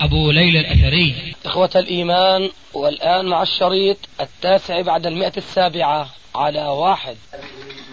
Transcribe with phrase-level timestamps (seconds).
[0.00, 1.34] أبو ليلى الأثري.
[1.46, 7.16] إخوة الإيمان والآن مع الشريط التاسع بعد المئة السابعة على واحد.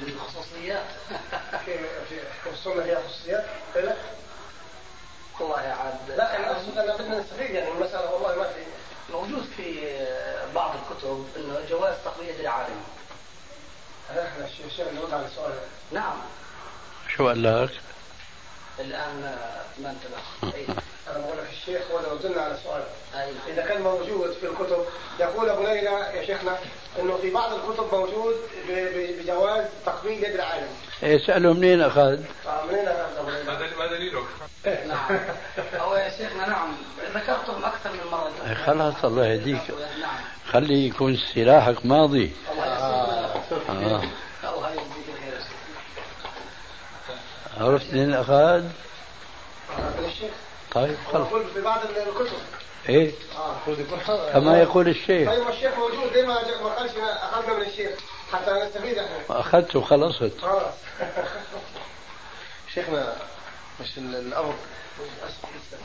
[0.07, 0.85] الخصوصيات
[1.65, 3.45] في السنة هي خصوصيات
[5.39, 8.61] والله عاد لا أنا اقصد انا بدنا نستفيد يعني المسألة والله ما في
[9.11, 9.75] موجود في
[10.55, 12.83] بعض الكتب انه جواز تقوية يد العالم
[14.09, 15.53] إحنا الشيخ نرد على السؤال
[15.91, 16.15] نعم
[17.15, 17.69] شو قال لك؟
[18.79, 19.37] الآن
[19.79, 20.73] ما انتبه.
[21.13, 21.17] أي.
[21.17, 22.83] أنا بقول لك الشيخ هو زلنا على سؤال
[23.15, 23.53] أي.
[23.53, 24.85] إذا كان موجود في الكتب
[25.19, 26.57] يقول أبو ليلى يا شيخنا
[26.99, 28.35] إنه في بعض الكتب موجود
[28.69, 30.67] ب- ب- بجواز تقبيل يد العالم
[31.03, 34.23] اسأله منين أخذ؟ آه، منين اخذ أبو ليلى؟ ما دليلك؟
[34.87, 35.19] نعم
[35.75, 36.73] هو يا شيخنا نعم
[37.15, 39.61] ذكرتهم أكثر من مرة أي خلاص الله يهديك
[40.01, 40.15] نعم
[40.51, 42.65] خلي يكون سلاحك ماضي الله
[43.45, 44.03] يسلمك آه.
[44.55, 45.53] الله يجزيك الخير يا شيخ.
[47.61, 48.63] عرفت منين أخذ؟ آه،
[49.99, 50.31] من الشيخ
[50.73, 52.37] طيب يقول في بعض الكتب.
[52.89, 54.31] إيه؟ آه.
[54.33, 55.29] كما يقول الشيخ.
[55.29, 57.99] طيب الشيخ موجود ليه ما ما قالش أخذنا من الشيخ
[58.31, 59.39] حتى نستفيد إحنا.
[59.39, 60.73] أخذت وخلصت خلاص.
[62.73, 63.15] شيخنا
[63.81, 64.53] مش ال- الامر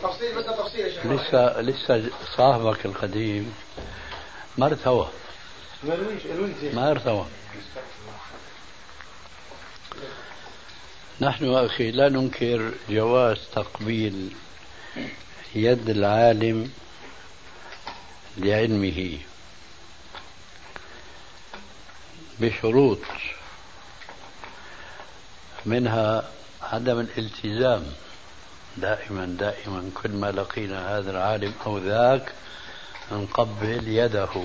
[0.02, 3.54] تفصيل بدنا تفصيل يا شيخنا لسه لسه صاحبك القديم
[4.58, 5.08] ما ارتوى
[6.74, 7.26] ما ارتوى
[11.20, 14.32] نحن أخي لا ننكر جواز تقبيل
[15.54, 16.70] يد العالم
[18.36, 19.18] لعلمه.
[22.40, 22.98] بشروط
[25.66, 26.30] منها
[26.62, 27.84] عدم الالتزام.
[28.76, 32.32] دائما دائما كل ما لقينا هذا العالم أو ذاك
[33.12, 34.44] نقبل يده.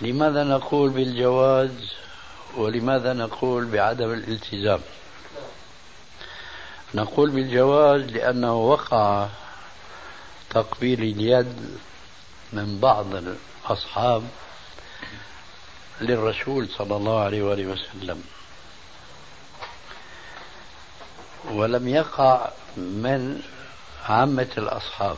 [0.00, 1.92] لماذا نقول بالجواز؟
[2.56, 4.80] ولماذا نقول بعدم الالتزام؟
[6.94, 9.28] نقول بالجواز لأنه وقع
[10.50, 11.78] تقبيل اليد
[12.52, 14.22] من بعض الأصحاب
[16.00, 18.22] للرسول صلى الله عليه وآله وسلم.
[21.50, 23.42] ولم يقع من
[24.04, 25.16] عامة الأصحاب.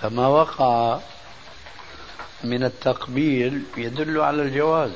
[0.00, 1.00] فما وقع
[2.44, 4.90] من التقبيل يدل على الجواز.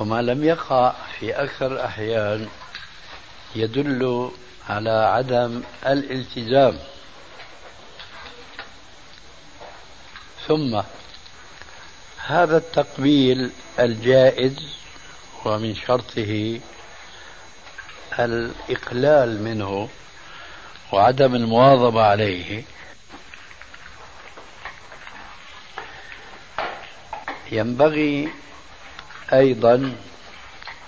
[0.00, 2.48] وما لم يقع في أكثر الأحيان
[3.56, 4.30] يدل
[4.68, 6.78] على عدم الالتزام.
[10.48, 10.80] ثم
[12.26, 14.56] هذا التقبيل الجائز
[15.44, 16.60] ومن شرطه
[18.18, 19.88] الإقلال منه
[20.94, 22.62] وعدم المواظبة عليه.
[27.52, 28.28] ينبغي
[29.32, 29.96] أيضا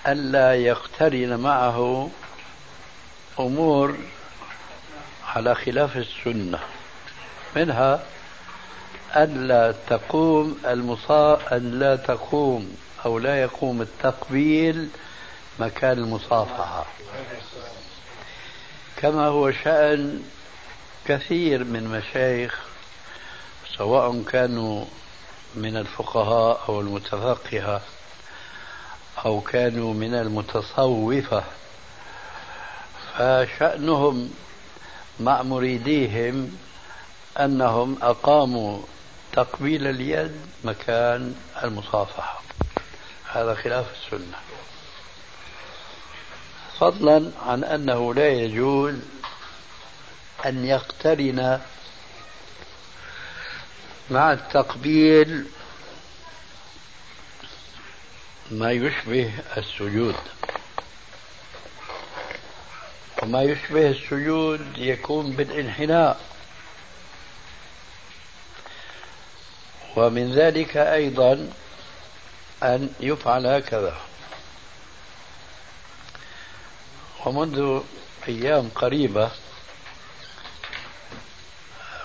[0.07, 2.09] ألا يقترن معه
[3.39, 3.97] أمور
[5.27, 6.59] على خلاف السنة
[7.55, 8.03] منها
[9.15, 14.89] ألا تقوم المصا أن لا تقوم أو لا يقوم التقبيل
[15.59, 16.85] مكان المصافحة.
[18.97, 20.23] كما هو شأن
[21.07, 22.59] كثير من مشايخ
[23.77, 24.85] سواء كانوا
[25.55, 27.81] من الفقهاء أو المتفقهة
[29.25, 31.43] أو كانوا من المتصوفة
[33.13, 34.33] فشأنهم
[35.19, 36.57] مع مريديهم
[37.39, 38.79] أنهم أقاموا
[39.33, 42.41] تقبيل اليد مكان المصافحة.
[43.31, 44.46] هذا خلاف السنة.
[46.79, 48.95] فضلا عن أنه لا يجوز
[50.45, 51.61] أن يقترن
[54.09, 55.45] مع التقبيل
[58.51, 60.15] ما يشبه السجود.
[63.23, 66.19] وما يشبه السجود يكون بالانحناء.
[69.95, 71.49] ومن ذلك أيضا
[72.63, 74.06] أن يفعل هكذا.
[77.27, 77.81] ومنذ
[78.27, 79.31] أيام قريبة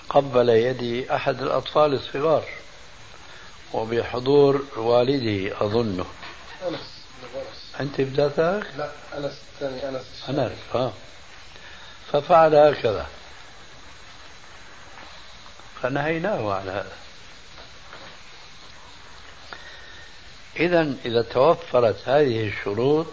[0.09, 2.45] قبل يدي أحد الأطفال الصغار
[3.73, 6.05] وبحضور والده أظنه.
[6.67, 6.79] أنس
[7.35, 10.05] أنس أنت بذاتك؟ لا أنس الثاني أنس.
[10.29, 10.93] أنا أعرف آه.
[12.11, 13.07] ففعل هكذا.
[15.81, 16.93] فنهيناه عن هذا.
[20.59, 23.07] إذا إذا توفرت هذه الشروط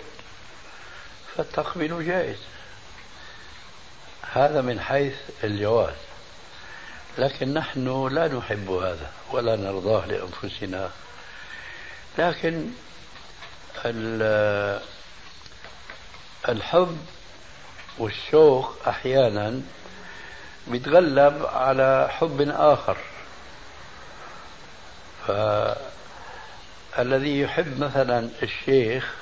[1.37, 2.39] فالتقبيل جائز.
[4.33, 5.95] هذا من حيث الجواز.
[7.19, 10.91] لكن نحن لا نحب هذا ولا نرضاه لأنفسنا.
[12.19, 12.67] لكن
[16.49, 16.99] الحب
[17.99, 19.61] والشوق أحيانا
[20.67, 22.97] بيتغلب على حب آخر.
[26.97, 29.15] فالذي يحب مثلا الشيخ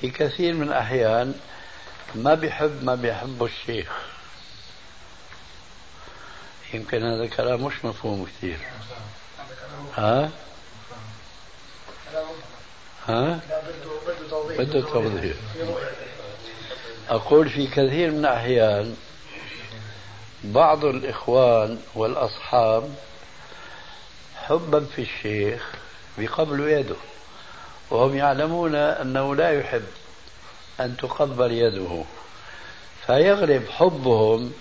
[0.00, 1.34] في كثير من الأحيان
[2.14, 3.92] ما بيحب ما بيحبه الشيخ
[6.74, 8.58] يمكن هذا الكلام مش مفهوم كثير
[9.96, 10.30] ها؟
[13.06, 13.40] ها؟
[14.58, 15.36] بده توضيح
[17.08, 18.96] أقول في كثير من الأحيان
[20.44, 22.94] بعض الإخوان والأصحاب
[24.36, 25.72] حبا في الشيخ
[26.18, 26.96] بقبلوا يده
[27.90, 29.86] وهم يعلمون أنه لا يحب
[30.80, 32.04] أن تقبل يده
[33.06, 34.52] فيغلب حبهم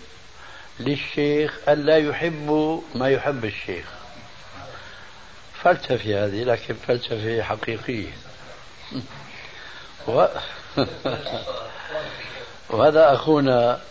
[0.80, 3.86] للشيخ أن لا يحبوا ما يحب الشيخ.
[5.64, 8.12] فلسفة هذه لكن فلسفة حقيقية.
[10.08, 10.26] و...
[12.70, 13.82] وهذا أخونا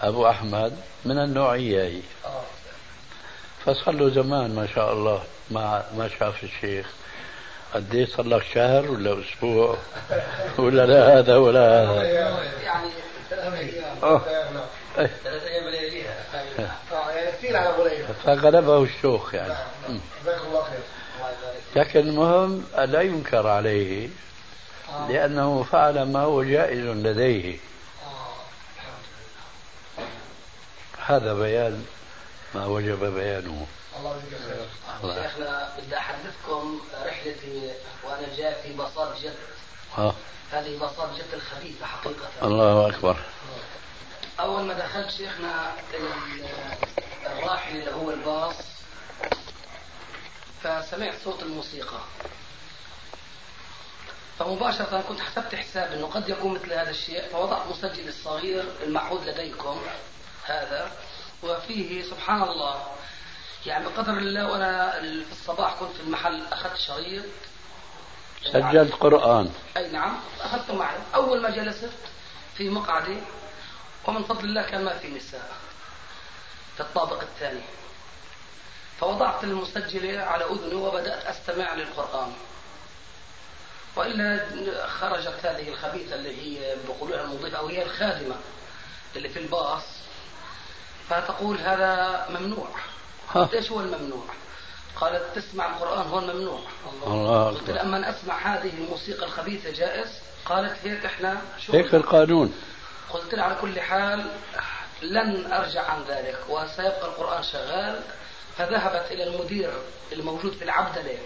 [0.00, 1.82] أبو أحمد من النوعية.
[1.82, 2.02] هي
[3.86, 6.86] له زمان ما شاء الله ما ما شاف الشيخ.
[7.74, 9.76] قد إيه صار لك شهر ولا أسبوع
[10.58, 12.88] ولا لا هذا ولا هذا؟ يعني
[13.30, 14.60] ثلاث أيام
[18.24, 19.54] فغلبه الشوق يعني.
[20.22, 20.80] جزاك الله خير
[21.76, 24.08] لكن المهم لا ينكر عليه
[25.08, 27.58] لأنه فعل ما هو جائز لديه.
[31.06, 31.84] هذا بيان
[32.54, 33.66] ما وجب بيانه.
[33.96, 34.40] الله يجزيك
[35.02, 35.22] خير.
[35.22, 37.74] شيخنا بدي أحدثكم رحلتي
[38.04, 39.36] وأنا جاي في بساط جد.
[39.96, 40.14] ها.
[40.52, 42.28] هذه بساط جد الخبيثة حقيقة.
[42.42, 43.16] الله أكبر.
[44.40, 45.72] أول ما دخلت شيخنا
[47.26, 48.54] الراحل اللي هو الباص
[50.62, 52.00] فسمعت صوت الموسيقى.
[54.38, 59.82] فمباشرة كنت حسبت حساب إنه قد يكون مثل هذا الشيء فوضعت مسجل الصغير المعهود لديكم
[60.44, 60.92] هذا.
[61.42, 62.82] وفيه سبحان الله.
[63.66, 67.24] يعني بقدر الله وأنا في الصباح كنت في المحل أخذت شريط.
[68.52, 69.52] سجلت قرآن.
[69.76, 71.92] أي نعم اخذته معي أول ما جلست
[72.56, 73.20] في مقعدي
[74.06, 75.52] ومن فضل الله كان ما في نساء
[76.76, 77.62] في الطابق الثاني.
[79.00, 82.32] فوضعت المسجلة على أذني وبدأت أستمع للقرآن.
[83.96, 88.36] وإلا خرجت هذه الخبيثة اللي هي بيقولوها المضيفة أو هي الخادمة
[89.16, 89.99] اللي في الباص.
[91.10, 92.68] فتقول هذا ممنوع.
[93.34, 94.24] قلت إيش هو الممنوع؟
[94.96, 96.60] قالت تسمع القرآن هو الممنوع.
[97.06, 100.08] الله قلت أن أسمع هذه الموسيقى الخبيثة جائز؟
[100.44, 102.54] قالت هيك إحنا شو؟ هيك القانون.
[103.10, 104.26] قلت لها على كل حال
[105.02, 108.00] لن أرجع عن ذلك وسيبقى القرآن شغال.
[108.56, 109.72] فذهبت إلى المدير
[110.12, 111.18] الموجود في العبدلة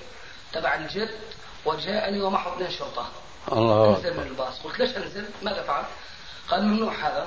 [0.53, 1.19] تبع الجد
[1.65, 3.07] وجاءني ومعه اثنين شرطة.
[3.53, 4.61] الله انزل من الباص.
[4.65, 5.87] قلت ليش انزل؟ ماذا فعلت؟
[6.49, 7.27] قال ممنوع هذا.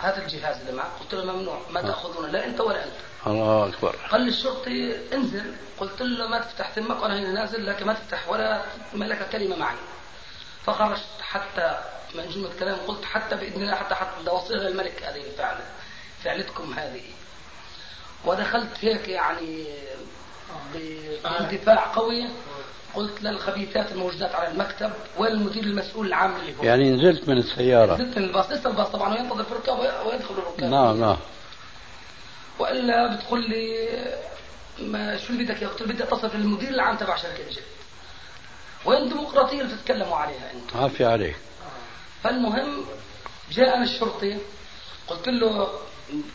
[0.00, 2.92] هذا الجهاز اللي معك قلت له ممنوع ما تأخذونه لا أنت ولا أنت.
[3.26, 3.96] الله أكبر.
[4.10, 5.54] قال لي الشرطي انزل.
[5.78, 8.62] قلت له ما تفتح تمك وأنا هنا نازل لكن ما تفتح ولا
[8.94, 9.76] ملك كلمة معي.
[10.66, 11.78] فخرجت حتى
[12.14, 15.64] من جمله كلام قلت حتى بإذن الله حتى حتى لو اصيغ الملك هذه الفعله
[16.24, 17.02] فعلتكم هذه.
[18.24, 19.66] ودخلت هيك يعني
[20.74, 22.28] باندفاع قوي.
[22.94, 26.64] قلت للخبيثات الموجودات على المكتب وين المدير المسؤول العام اللي هو.
[26.64, 27.94] يعني نزلت من السيارة.
[27.94, 28.50] نزلت من الباص.
[28.50, 29.14] لسه الباص طبعا.
[29.14, 30.70] وينتظر في الركاب ويدخل الركاب.
[30.70, 31.16] نعم نعم.
[32.58, 33.88] وإلا بتقول لي
[34.78, 37.62] ما شو اللي بدك إياه؟ قلت بدي أتصل بالمدير العام تبع شركة جد
[38.84, 41.36] وين الديمقراطيه اللي بتتكلموا عليها انت؟ عافية عليك.
[42.24, 42.84] فالمهم
[43.50, 44.38] جاءنا الشرطي.
[45.08, 45.68] قلت له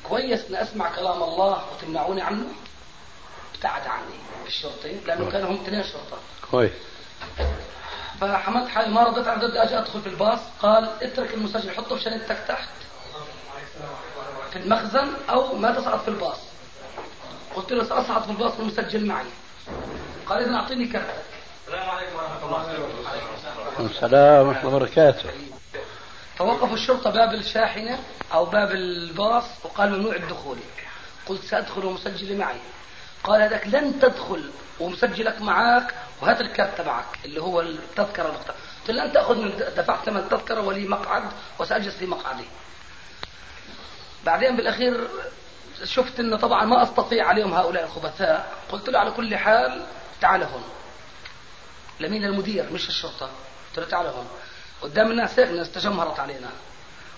[0.03, 2.45] كويس اني أسمع كلام الله وتمنعوني عنه.
[3.55, 4.15] ابتعد عني
[4.47, 6.17] الشرطي لأنه كانوا هم اثنين شرطة.
[6.51, 6.71] كويس.
[8.21, 10.39] فحمدت حالي ما رضيت على ضد أجي أدخل في الباص.
[10.61, 12.69] قال اترك المسجل حطه في شنطتك تحت
[14.51, 16.39] في المخزن أو ما تصعد في الباص.
[17.55, 19.25] قلت له ساصعد في الباص والمسجل معي.
[20.25, 21.23] قال اذا أعطيني كرتك.
[23.79, 25.29] السلام ورحمة الله وبركاته.
[26.37, 27.99] فوقفوا الشرطة باب الشاحنة
[28.33, 30.57] أو باب الباص وقال ممنوع الدخول.
[31.25, 32.59] قلت سأدخل ومسجل معي.
[33.23, 38.55] قال هذاك لن تدخل ومسجلك معك وهات الكارت تبعك اللي هو التذكرة المختارة
[38.87, 41.23] قلت لن تأخذ من دفعت ثمن التذكرة ولي مقعد
[41.59, 42.45] وسأجلس في مقعدي.
[44.25, 45.07] بعدين بالأخير
[45.83, 48.53] شفت إنه طبعا ما أستطيع عليهم هؤلاء الخبثاء.
[48.71, 49.85] قلت له على كل حال
[50.21, 50.63] تعال هون.
[51.99, 53.25] لمين المدير مش الشرطة.
[53.69, 54.27] قلت له تعال هون.
[54.81, 56.49] قدام الناس الناس تجمهرت علينا.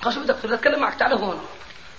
[0.01, 1.45] قال شو بدك؟ أتكلم معك تعال هون.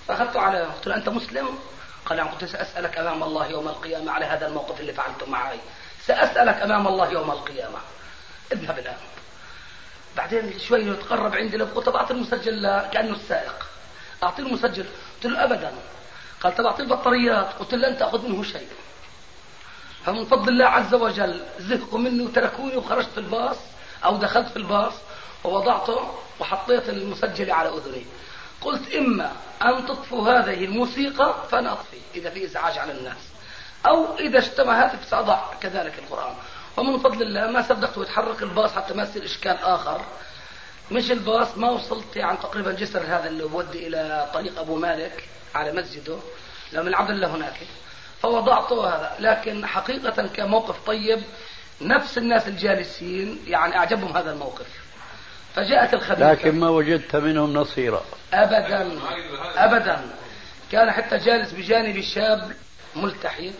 [0.07, 1.59] فأخذته على قلت له أنت مسلم؟
[2.07, 5.59] قال نعم قلت سأسألك أمام الله يوم القيامة على هذا الموقف اللي فعلته معي
[6.05, 7.77] سأسألك أمام الله يوم القيامة.
[8.51, 8.97] اذهب الآن.
[10.17, 13.65] بعدين شوي يتقرب عندي قلت طب أعطي المسجل كأنه السائق.
[14.23, 14.85] أعطي المسجل.
[15.15, 15.71] قلت له ابدا.
[16.41, 17.53] قال طب أعطي البطاريات.
[17.53, 18.67] قلت له لن تأخذ منه شيء.
[20.05, 23.57] فمن فضل الله عز وجل زهقوا مني وتركوني وخرجت في الباص
[24.05, 24.93] أو دخلت في الباص
[25.43, 28.05] ووضعته وحطيت المسجل على أذني.
[28.61, 33.17] قلت إما أن تطفوا هذه الموسيقى اطفي إذا في إزعاج على الناس.
[33.87, 36.33] أو إذا اجتمع هاتف ساضع كذلك القرآن.
[36.77, 40.01] ومن فضل الله ما صدقت ويتحرك الباص حتى ما يصير إشكال آخر.
[40.91, 45.23] مش الباص ما وصلت يعني تقريبا جسر هذا اللي بودي إلى طريق أبو مالك
[45.55, 46.17] على مسجده.
[46.73, 47.57] من عبد الله هناك.
[48.21, 49.15] فوضعته هذا.
[49.19, 51.23] لكن حقيقة كموقف طيب
[51.81, 54.86] نفس الناس الجالسين يعني أعجبهم هذا الموقف.
[55.57, 58.03] فجاءت الخبيثة لكن ما وجدت منهم نصيرا.
[58.33, 58.99] أبدا
[59.55, 60.01] أبدا.
[60.71, 62.51] كان حتى جالس بجانبي شاب
[62.95, 63.53] ملتحي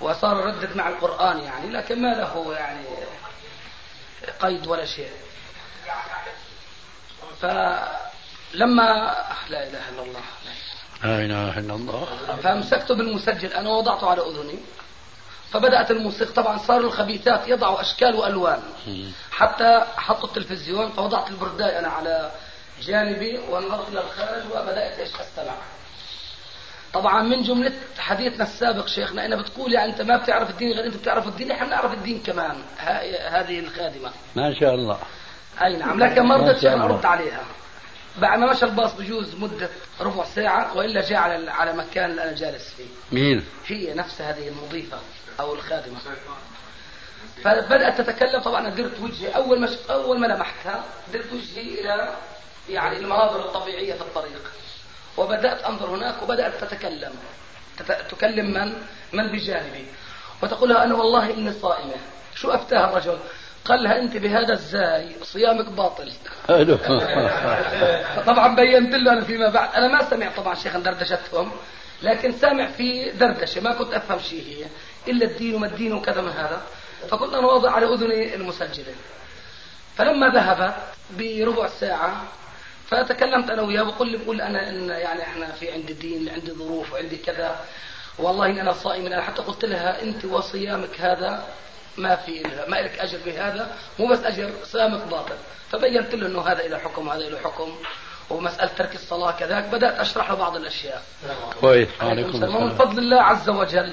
[0.00, 2.86] وصار يردد مع القرآن يعني لكن ما له يعني
[4.40, 5.10] قيد ولا شيء.
[7.40, 9.16] فلما
[9.48, 10.22] لا إله إلا الله.
[11.04, 12.06] لا إله إلا الله.
[12.42, 14.58] فامسكته بالمسجل أنا وضعته على أذني.
[15.52, 16.32] فبدأت الموسيقى.
[16.32, 18.62] طبعا صاروا الخبيثات يضعوا أشكال وألوان.
[19.30, 22.30] حتى حطوا التلفزيون فوضعت البرداي أنا على
[22.82, 25.54] جانبي ونظرت إلى الخارج وبدأت إيش؟ أستمع.
[26.92, 30.96] طبعا من جملة حديثنا السابق شيخنا أنا بتقول يعني أنت ما بتعرف الدين غير أنت
[30.96, 32.56] بتعرف الدين إحنا بنعرف الدين كمان.
[33.28, 34.10] هذه الخادمة.
[34.36, 34.98] ما شاء الله.
[35.62, 36.04] أي نعم.
[36.04, 37.42] لكن ما رضيت شيخنا أرد عليها.
[38.18, 39.68] بعد ما مشى الباص بجوز مدة
[40.00, 42.86] ربع ساعة وإلا جاء على على مكان اللي أنا جالس فيه.
[43.12, 44.98] مين؟ هي نفس هذه المضيفة.
[45.40, 45.98] أو الخادمة.
[47.44, 52.14] فبدأت تتكلم طبعا درت وجهي أول ما أول ما لمحتها درت وجهي إلى
[52.68, 54.52] يعني المناظر الطبيعية في الطريق.
[55.16, 57.12] وبدأت أنظر هناك وبدأت تتكلم.
[58.10, 58.72] تكلم من؟
[59.12, 59.86] من بجانبي.
[60.42, 61.96] وتقول أنا والله إني صائمة.
[62.34, 63.18] شو أفتاها الرجل؟
[63.64, 66.12] قال لها أنت بهذا إزاي صيامك باطل.
[68.30, 69.74] طبعا بينت له أنا فيما بعد.
[69.74, 71.52] أنا ما سمعت طبعا شيخ دردشتهم
[72.02, 74.66] لكن سامع في دردشة ما كنت أفهم شيء هي.
[75.10, 76.62] إلا الدين وما الدين وكذا من هذا.
[77.10, 78.94] فكنت أنا واضع على اذني المسجله
[79.96, 80.74] فلما ذهبت
[81.18, 82.24] بربع ساعة
[82.86, 86.92] فتكلمت أنا وياه بقول لي بقول أنا إن يعني إحنا في عندي دين عندي ظروف
[86.92, 87.60] وعندي كذا.
[88.18, 91.44] والله إن أنا صائم أنا حتى قلت لها أنت وصيامك هذا
[91.96, 95.36] ما في ما لك أجر بهذا مو بس أجر صيامك باطل.
[95.70, 97.76] فبينت له إنه هذا له حكم وهذا له حكم.
[98.30, 101.02] ومسألة ترك الصلاة كذاك بدأت أشرح له بعض الأشياء.
[101.60, 102.56] كويس عليكم السلام.
[102.56, 103.92] ومن فضل الله عز وجل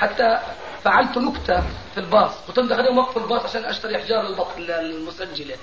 [0.00, 0.38] حتى
[0.84, 1.60] فعلت نكتة
[1.94, 5.56] في الباص قلت لهم دخلهم وقف الباص عشان أشتري أحجار البطل المسجلة.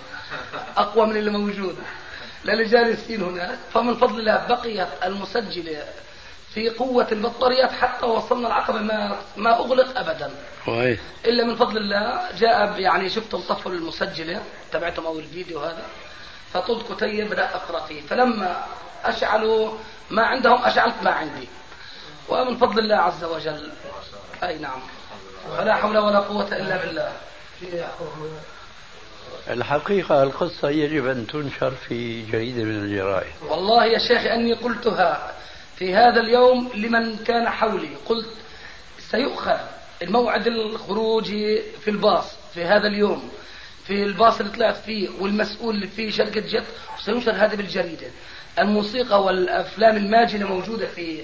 [0.77, 1.77] أقوى من اللي موجود.
[2.45, 5.83] للي جالسين هناك فمن فضل الله بقيت المسجلة
[6.53, 10.31] في قوة البطاريات حتى وصلنا العقبة ما ما أغلق أبدا.
[10.65, 14.41] كويس إلا من فضل الله جاء يعني شفتهم طفوا المسجلة
[14.71, 15.85] تبعتهم أو الفيديو هذا.
[16.53, 18.01] فطلت كتيب بدأت أقرأ فيه.
[18.01, 18.65] فلما
[19.05, 19.77] أشعلوا
[20.09, 21.47] ما عندهم أشعلت ما عندي.
[22.29, 23.71] ومن فضل الله عز وجل
[24.43, 24.79] أي نعم.
[25.57, 27.11] فلا حول ولا قوة إلا بالله.
[29.49, 33.33] الحقيقة القصة يجب أن تنشر في جريدة من الجرائد.
[33.49, 35.33] والله يا شيخ أني قلتها
[35.75, 37.95] في هذا اليوم لمن كان حولي.
[38.05, 38.27] قلت
[38.99, 39.57] سيؤخذ
[40.01, 41.25] الموعد الخروج
[41.81, 43.29] في الباص في هذا اليوم
[43.85, 46.65] في الباص اللي طلعت فيه والمسؤول اللي فيه شركة جت
[46.99, 48.07] وسينشر هذا بالجريدة.
[48.59, 51.21] الموسيقى والأفلام الماجنة موجودة في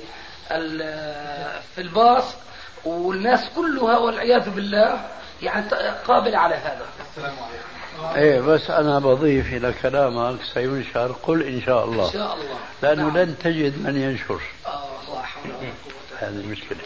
[1.76, 2.36] في الباص.
[2.86, 5.10] والناس كلها والعياذ بالله
[5.42, 5.70] يعني
[6.08, 6.86] قابلة على هذا.
[7.10, 8.16] السلام عليكم.
[8.16, 11.16] إيه بس أنا بضيف إلى كلامك سينشر.
[11.24, 12.08] قل إن شاء الله.
[12.08, 12.58] إن شاء الله.
[12.82, 13.18] لأنه نعم.
[13.18, 14.42] لن تجد من ينشر.
[14.66, 16.80] آه الله حول ولا قوة هذه المشكلة.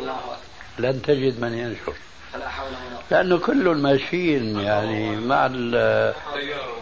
[0.00, 0.16] الله
[0.78, 1.94] لن تجد من ينشر.
[2.32, 5.48] فلا حول ولا لأنه كل ماشيين يعني مع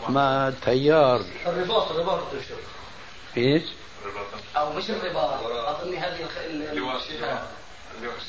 [0.09, 1.21] مع التيار.
[1.47, 2.21] الرباط الرباط
[3.37, 3.63] إيش؟
[4.57, 6.27] أو مش الرباط أظن هذه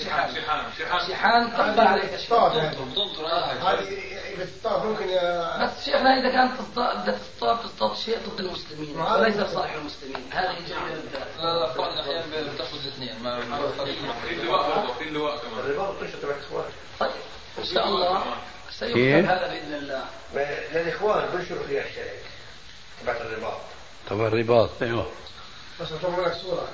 [0.04, 0.36] شحان
[0.80, 2.13] شحان شحان تقبل عليك
[3.62, 5.06] هذه بتصطاد ممكن
[5.62, 9.01] بس شيخنا إذا كانت تصطاد بدك تصطاد تصطاد شيء ضد المسلمين.
[9.01, 10.30] وليس لصالح المسلمين.
[10.32, 10.90] هذه جريمه
[11.40, 12.24] لا لا بعض الاحيان
[12.54, 13.13] بتاخذ الاثنين
[14.28, 15.60] في اللواء في اللواء كمان.
[15.60, 16.66] الرباط تبع الاخوان
[17.00, 17.12] طيب
[17.60, 18.24] إن شاء الله
[18.72, 20.06] سيكتب إيه؟ هذا بإذن الله.
[20.74, 22.22] للاخوان بنشروا فيها الشرائط
[23.01, 23.60] تبعت الرباط.
[24.10, 25.08] طبعا الرباط أيوه.
[25.82, 25.88] بس
[26.42, 26.68] صورة.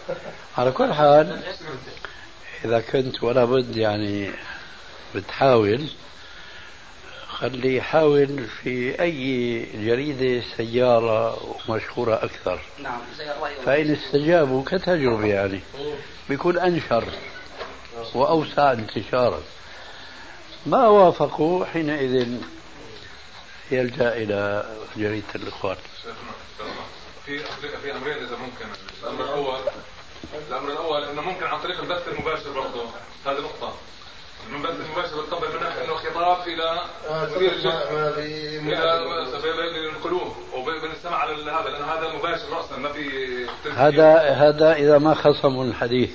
[0.57, 1.43] على كل حال
[2.65, 4.31] إذا كنت ولا بد يعني
[5.15, 5.87] بتحاول
[7.27, 12.59] خلي يحاول في أي جريدة سيارة مشهورة أكثر.
[12.83, 15.59] نعم زي الراي فإن استجابوا كتجربة يعني.
[16.29, 17.03] بيكون أنشر
[18.13, 19.41] وأوسع انتشارا.
[20.65, 22.37] ما وافقوا حينئذ
[23.71, 25.77] يلجأ إلى جريدة الإخوان.
[27.25, 27.39] في
[27.81, 28.65] في أمرين إذا ممكن.
[29.03, 29.59] الامر الأول
[30.49, 32.83] الأمر الأول إنه ممكن عن طريق البث المباشر برضه.
[33.25, 33.73] هذه نقطة.
[34.51, 36.81] البث المباشر بتقبل منك إنه خطاب إلى
[37.35, 43.45] مدير الجهه إلى ينقلوه وبنستمع على هذا لأن هذا مباشر راسا ما في.
[43.75, 46.11] هذا هذا إذا ما خصموا الحديث.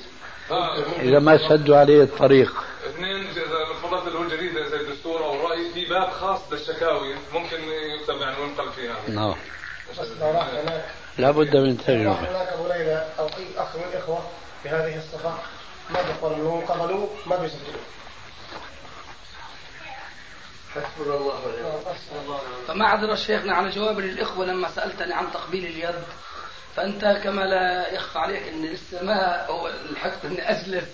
[0.50, 0.76] آه.
[1.00, 2.52] إذا ما سدوا عليه الطريق.
[2.87, 7.57] اثنين إذا فضلت اللي هو الجريده زي الدستور أو الرأي في باب خاص للشكاوي ممكن
[8.00, 8.97] يكتب يعني وينقل فيها.
[9.09, 9.35] نعم.
[10.00, 10.85] بس لو راح هناك.
[11.19, 12.12] لابد من تجربة.
[12.12, 14.23] هناك ليلى أو اي أخ من الاخوه
[14.64, 15.35] بهذه الصفه
[15.90, 17.81] ما بيقبلوا لهم قبلوه ما بيسجلوا
[20.75, 22.38] حسبنا الله ونعم
[22.69, 26.02] فما عذر شيخنا على جواب للإخوة لما سألتني عن تقبيل اليد.
[26.76, 30.88] فأنت كما لا يخفى عليك أني لسه ما هو الحقت أني أجلس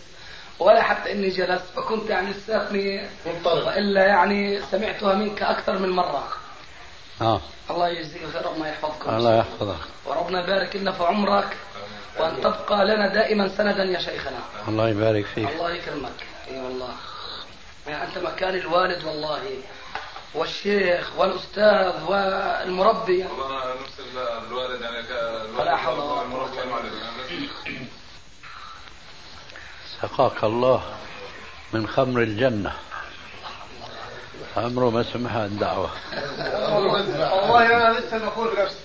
[0.58, 3.66] ولا حتى أني جلست فكنت يعني لساتني منطلق.
[3.66, 6.28] وإلا يعني سمعتها منك أكثر من مرة.
[7.20, 7.40] آه.
[7.70, 9.16] الله يجزيك خير ربنا يحفظكم.
[9.16, 9.80] الله يحفظك.
[10.06, 11.56] وربنا يبارك لنا في عمرك
[12.18, 14.38] وأن تبقى لنا دائما سندا يا شيخنا.
[14.68, 15.48] الله يبارك فيك.
[15.48, 16.12] الله يكرمك.
[16.50, 16.94] إي والله.
[17.86, 19.42] يعني أنت مكان الوالد والله
[20.34, 23.24] والشيخ والأستاذ والمربي.
[23.24, 24.00] والله نفس
[24.48, 24.98] الوالد يعني
[25.58, 26.22] ولا حول ولا
[26.62, 26.90] المعلم.
[30.02, 30.82] سقاك الله
[31.72, 32.72] من خمر الجنة.
[34.56, 35.90] عمره ما سمعها الدعوة
[37.34, 38.78] والله أنا لسه بقول بنفسي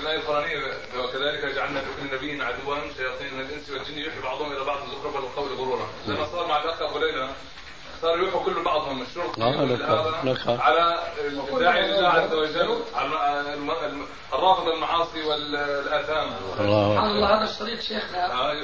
[0.00, 0.56] الآية القرآنية
[0.98, 5.86] وكذلك جعلنا لكل نبي عدوا شياطين الإنس والجن يوحي بعضهم إلى بعض زخرف القول غرورا.
[6.06, 7.28] لما صار مع الأخ أبو ليلى
[8.02, 10.60] صار يوحوا كل بعضهم الشرطي آه، لك- هذا لك.
[10.60, 10.98] على
[11.52, 16.30] الداعي لله عز وجل على الم- الم- الرافض المعاصي والآثام.
[16.60, 17.06] الله.
[17.06, 18.54] الله هذا الشريط شيخنا آه،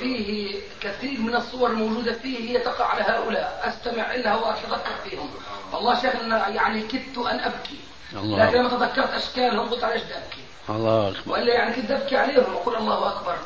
[0.00, 3.62] فيه كثير من الصور الموجودة فيه هي تقع على هؤلاء.
[3.64, 5.30] أستمع إلها وأتذكر فيهم.
[5.72, 7.80] والله شيخنا يعني كدت أن أبكي.
[8.12, 8.44] الله.
[8.46, 11.08] لكن لما تذكرت أشكالهم قلت عليش بدي أبكي؟ الله.
[11.08, 13.36] أكبر وإلا يعني كنت أبكي عليهم وأقول الله أكبر.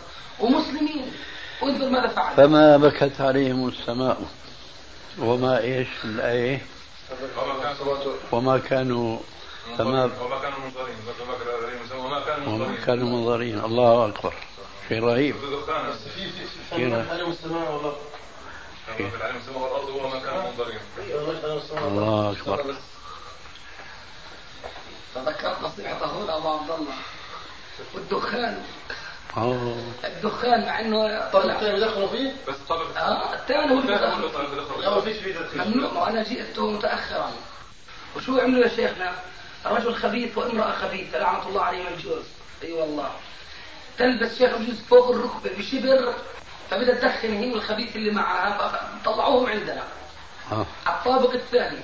[0.40, 1.12] ومسلمين
[1.62, 4.16] وانظر ماذا فعل فما بكت عليهم السماء.
[5.18, 9.18] وما إيش وما كانوا وما كانوا
[9.78, 10.96] فما وما كانوا منظرين.
[11.20, 14.34] وما كانوا كانوا وما منظرين كانوا منظرين الله أكبر.
[14.88, 15.34] شيء رهيب.
[20.46, 20.84] منظرين
[21.86, 22.74] الله أكبر.
[25.14, 26.96] تذكرت نصيحة أخونا أبو عبد الله
[27.94, 28.64] والدخان.
[29.36, 29.76] أوه.
[30.04, 31.54] الدخان مع إنه طب طلع.
[31.54, 33.94] الثاني يدخلوا فيه؟ بس طبعا آه الثاني هو اللي
[34.82, 35.92] لا ما فيش فيه تدخين ممنوع.
[35.92, 37.32] وأنا جئت متاخرا.
[38.16, 39.12] وشو عملوا يا شيخنا؟
[39.66, 42.24] رجل خبيث وامرأة خبيثة لعنة الله عليهم الجوز.
[42.62, 43.10] أي أيوة والله.
[43.98, 46.14] تلبس شيخ بجوز فوق الركبة بشبر
[46.70, 48.70] فبدها تدخن هي والخبيث اللي معها
[49.04, 49.82] فطلعوهم عندنا.
[50.52, 50.66] آه.
[50.86, 51.80] على الطابق الثاني.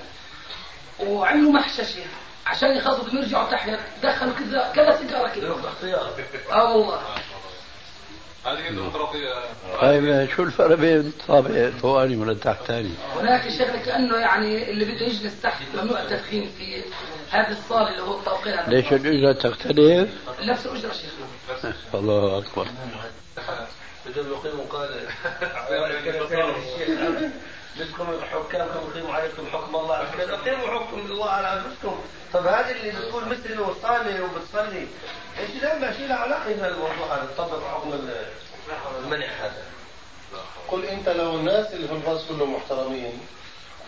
[0.99, 2.03] وعملوا محششة.
[2.45, 3.69] عشان يخلصوا يرجعوا تحت.
[4.03, 5.55] دخلوا كذا كذا سيجارة كذا
[6.51, 7.01] آه والله.
[8.45, 9.29] هذه ديمقراطية
[9.81, 15.41] طيب شو الفرق بين طابق فوقاني ولا تحتاني؟ هناك شغله كانه يعني اللي بده يجلس
[15.41, 16.83] تحت ممنوع التدخين في
[17.29, 20.09] هذه الصالة اللي هو الطابقين هذا ليش الأجرة تختلف؟
[20.41, 21.73] نفس الأجرة شيخنا.
[21.93, 22.67] الله أكبر.
[24.05, 24.89] بدهم يقيموا قال
[27.79, 29.95] بدكم حكامكم يقيموا عليكم حكم الله.
[29.95, 32.01] على كذا قيموا حكم الله على أنفسكم.
[32.33, 34.87] طب هذه اللي بتقول مسلمه وصالي وبتصلي
[35.39, 37.99] انت لا ما شيء له علاقه بالموضوع هذا؟ تطبق حكم
[39.03, 39.63] المنع هذا.
[40.67, 43.19] قل أنت لو الناس اللي في الباص كلهم محترمين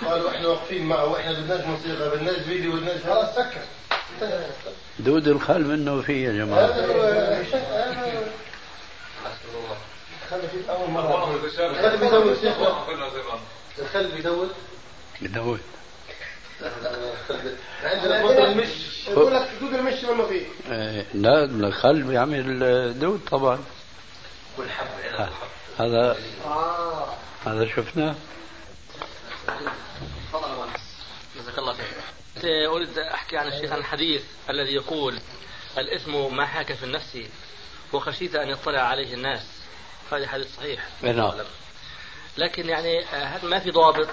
[0.06, 3.62] قالوا إحنا واقفين معه وإحنا بدناش موسيقى بدناش فيديو بدناش خلاص سكر.
[5.00, 6.66] دود الخل منه فيه يا جماعة.
[6.66, 7.46] هذا هو هذا
[10.30, 11.40] خلي في أول مرة.
[11.60, 12.36] الخل بيدور
[13.80, 14.50] الخل بيدور
[15.22, 15.60] دود
[17.84, 19.08] عندنا دود المش.
[19.08, 20.46] يقول لك دود المش منه فيه.
[20.70, 23.64] آه، لا الخل بيعمل دود طبعا.
[24.58, 24.86] والحب
[25.18, 25.30] ه-
[25.80, 27.14] هذا آه.
[27.46, 28.16] هذا شفناه.
[30.32, 30.68] تفضل
[31.38, 31.86] جزاك الله خير.
[32.36, 35.20] كنت أريد أحكي عن الشيخ عن الحديث الذي يقول
[35.78, 37.18] الإثم ما حاك في النفس
[37.94, 39.42] وخشيت أن يطلع عليه الناس.
[40.12, 40.88] هذا حديث صحيح.
[41.02, 41.32] نعم.
[42.38, 44.08] لكن يعني آه، هل ما في ضابط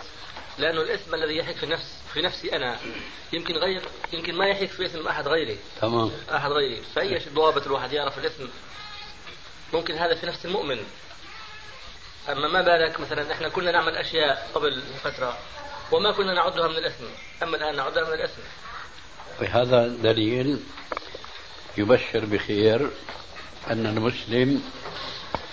[0.59, 2.79] لأنه الإثم الذي يحيك في نفس في نفسي أنا
[3.33, 3.83] يمكن غير
[4.13, 5.59] يمكن ما يحيك في إثم أحد غيري.
[5.81, 6.11] تمام.
[6.35, 6.83] أحد غيري.
[6.95, 8.45] فأي ضوابط الواحد يعرف الإثم
[9.73, 10.85] ممكن هذا في نفس المؤمن.
[12.29, 15.39] أما ما بالك مثلا إحنا كنا نعمل أشياء قبل فترة
[15.93, 17.05] وما كنا نعدها من الإثم
[17.43, 18.43] أما الآن نعدها من الإثم
[19.41, 20.61] وهذا دليل
[21.79, 22.91] يبشر بخير
[23.71, 24.63] أن المسلم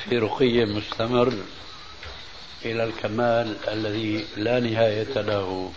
[0.03, 1.33] في رقي مستمر
[2.65, 5.71] إلى الكمال الذي لا نهاية له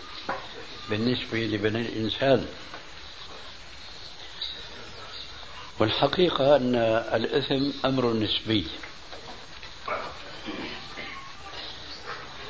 [0.89, 2.47] بالنسبة لبني الإنسان.
[5.79, 6.75] والحقيقة أن
[7.13, 8.67] الإثم أمر نسبي.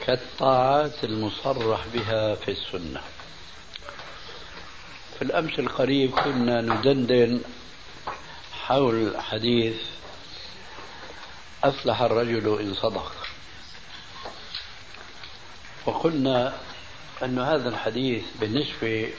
[0.06, 3.02] كالطاعات المصرح بها في السنة.
[5.17, 7.41] في الأمس القريب كنا ندندن
[8.52, 9.76] حول حديث
[11.63, 13.23] أفلح الرجل إن صدق.
[15.86, 16.54] وقلنا
[17.24, 19.10] أن هذا الحديث بالنسبة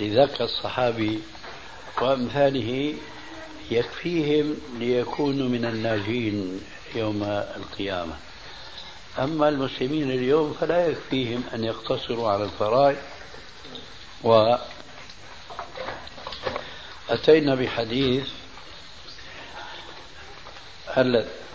[0.00, 1.20] لذاك الصحابي
[2.00, 2.94] وأمثاله
[3.70, 6.60] يكفيهم ليكونوا من الناجين
[6.94, 7.22] يوم
[7.56, 8.16] القيامة.
[9.18, 12.98] أما المسلمين اليوم فلا يكفيهم أن يقتصروا على الفرائض.
[17.08, 18.28] وأتينا بحديث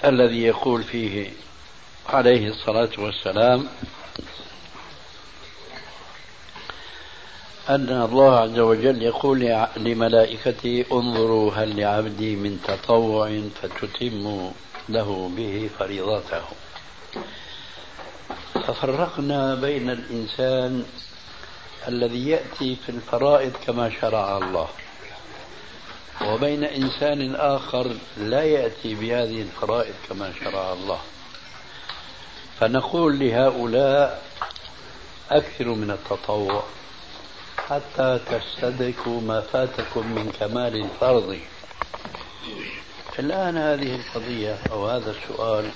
[0.03, 1.31] الذي يقول فيه
[2.09, 3.67] عليه الصلاة والسلام
[7.69, 9.39] أن الله عز وجل يقول
[9.78, 14.51] لملائكته انظروا هل لعبدي من تطوع فتتم
[14.89, 16.43] له به فريضته.
[18.54, 20.86] ففرقنا بين الإنسان
[21.88, 24.67] الذي يأتي في الفرائض كما شرع الله
[26.28, 30.99] وبين إنسان آخر لا يأتي بهذه الفرائض كما شرع الله.
[32.60, 34.21] فنقول لهؤلاء
[35.32, 36.63] أكثروا من التطوع.
[37.69, 41.39] حتى تستدركوا ما فاتكم من كمال الفرض.
[43.19, 45.71] الآن هذه القضية أو هذا السؤال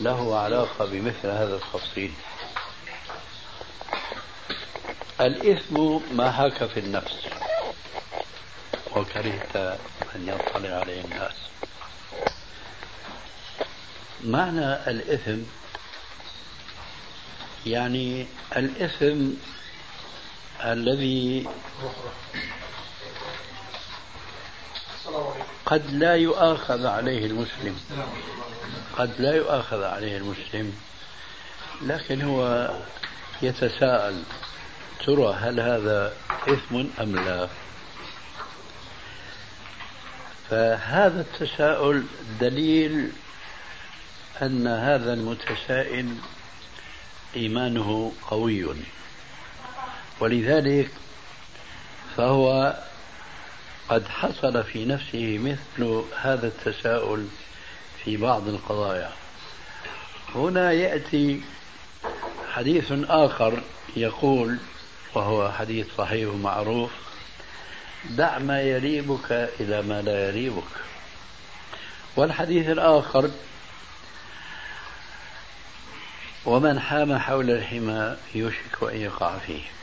[0.00, 2.12] له علاقة بمثل هذا التفصيل.
[5.20, 7.16] الإثم ما هاك في النفس.
[8.96, 9.56] وكرهت
[10.16, 11.34] أن يطلع عليه الناس.
[14.24, 15.42] معنى الإثم
[17.66, 19.30] يعني الإثم
[20.64, 21.48] الذي
[25.66, 27.80] قد لا يؤاخذ عليه المسلم.
[28.98, 30.72] قد لا يؤاخذ عليه المسلم.
[31.82, 32.70] لكن هو
[33.42, 34.22] يتساءل
[35.06, 36.12] ترى هل هذا
[36.48, 37.48] إثم أم لا؟
[40.50, 42.04] فهذا التساؤل
[42.40, 43.12] دليل
[44.42, 46.16] أن هذا المتسائل
[47.36, 48.66] إيمانه قوي.
[50.20, 50.90] ولذلك
[52.16, 52.76] فهو
[53.88, 57.28] قد حصل في نفسه مثل هذا التساؤل
[58.04, 59.12] في بعض القضايا.
[60.34, 61.42] هنا يأتي
[62.52, 63.62] حديث آخر
[63.96, 64.58] يقول
[65.14, 66.90] وهو حديث صحيح معروف
[68.10, 70.70] دع ما يريبك إلى ما لا يريبك.
[72.16, 73.30] والحديث الآخر
[76.44, 79.79] ومن حام حول الحمى يوشك أن يقع فيه.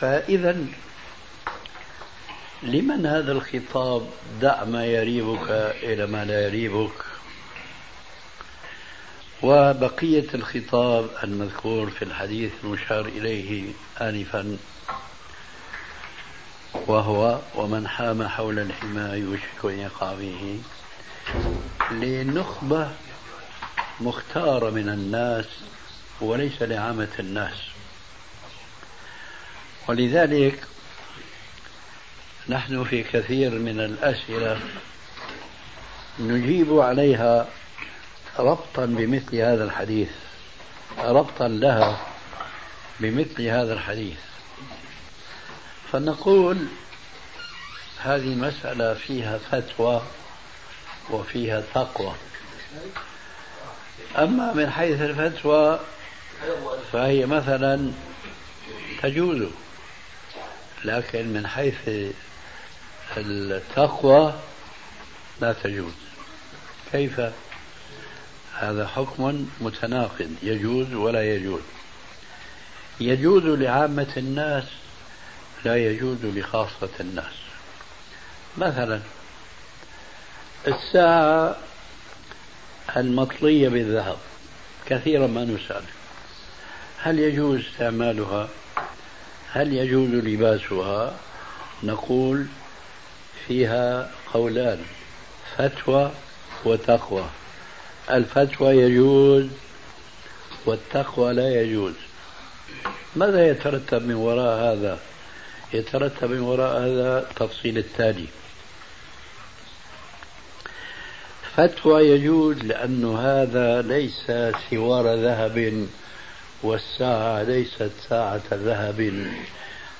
[0.00, 0.56] فإذا
[2.62, 4.06] لمن هذا الخطاب
[4.40, 5.50] دع ما يريبك
[5.82, 6.92] إلى ما لا يريبك.
[9.42, 14.56] وبقية الخطاب المذكور في الحديث المشار إليه آنفا
[16.86, 20.58] وهو ومن حام حول الحمى يوشك أن يقع فيه
[21.90, 22.90] لنخبة
[24.00, 25.46] مختارة من الناس
[26.20, 27.56] وليس لعامة الناس.
[29.88, 30.64] ولذلك
[32.48, 34.60] نحن في كثير من الأسئلة
[36.18, 37.46] نجيب عليها
[38.38, 40.08] ربطا بمثل هذا الحديث
[40.98, 42.06] ربطا لها
[43.00, 44.18] بمثل هذا الحديث.
[45.92, 46.66] فنقول
[47.98, 50.02] هذه مسألة فيها فتوى
[51.10, 52.14] وفيها تقوى.
[54.18, 55.80] أما من حيث الفتوى
[56.92, 57.92] فهي مثلا
[59.02, 59.48] تجوز.
[60.84, 62.12] لكن من حيث
[63.16, 64.34] التقوى
[65.40, 65.92] لا تجوز.
[66.92, 67.20] كيف؟
[68.54, 71.62] هذا حكم متناقض يجوز ولا يجوز.
[73.00, 74.64] يجوز لعامة الناس
[75.64, 77.34] لا يجوز لخاصة الناس.
[78.58, 79.00] مثلا
[80.66, 81.56] الساعة
[82.96, 84.16] المطلية بالذهب
[84.86, 85.84] كثيرا ما نسأل.
[86.98, 88.48] هل يجوز استعمالها؟
[89.52, 91.14] هل يجوز لباسها؟
[91.82, 92.46] نقول
[93.46, 94.78] فيها قولان
[95.56, 96.10] فتوى
[96.64, 97.24] وتقوى.
[98.10, 99.46] الفتوى يجوز
[100.66, 101.94] والتقوى لا يجوز.
[103.16, 104.98] ماذا يترتب من وراء هذا؟
[105.74, 108.26] يترتب من وراء هذا التفصيل التالي.
[111.56, 114.32] فتوى يجوز لأن هذا ليس
[114.70, 115.86] سوار ذهب.
[116.62, 119.26] والساعة ليست ساعة ذهب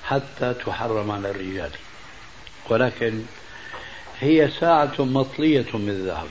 [0.04, 1.70] حتى تحرم على الرجال.
[2.68, 3.22] ولكن
[4.20, 6.28] هي ساعة مطلية بالذهب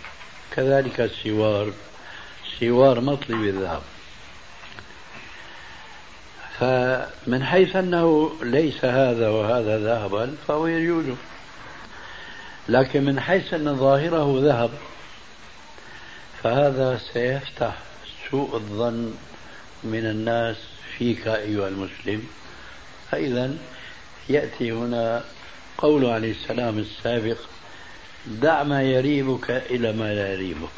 [0.52, 1.72] كذلك السوار
[2.60, 3.82] سوار مطلي بالذهب
[6.60, 11.06] فمن حيث أنه ليس هذا وهذا ذهبا فهو يجوز.
[12.70, 14.72] لكن من حيث أن ظاهره ذهب
[16.44, 17.76] فهذا سيفتح
[18.32, 19.14] سوء الظن
[19.84, 20.58] من الناس
[20.98, 22.28] فيك أيها المسلم.
[23.12, 23.58] فإذا
[24.30, 25.24] يأتي هنا
[25.78, 27.38] قول عليه السلام السابق
[28.26, 30.70] دع ما يريبك إلى ما لا يريبك.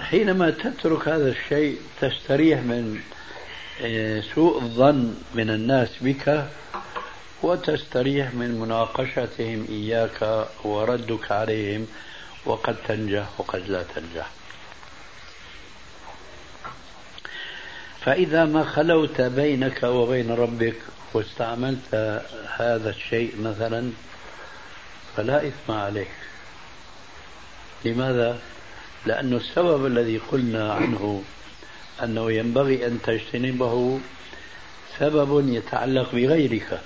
[0.00, 3.00] حينما تترك هذا الشيء تستريح من
[3.82, 6.46] آه، سوء الظن من الناس بك
[7.42, 11.86] وتستريح من مناقشتهم إياك وردك عليهم
[12.46, 14.30] وقد تنجح وقد لا تنجح.
[18.06, 20.76] فإذا ما خلوت بينك وبين ربك
[21.14, 21.94] واستعملت
[22.56, 23.92] هذا الشيء مثلا
[25.16, 26.10] فلا إثم عليك.
[27.84, 28.38] لماذا؟
[29.06, 31.22] لأن السبب الذي قلنا عنه
[32.02, 34.00] أنه ينبغي أن تجتنبه
[34.98, 36.80] سبب يتعلق بغيرك.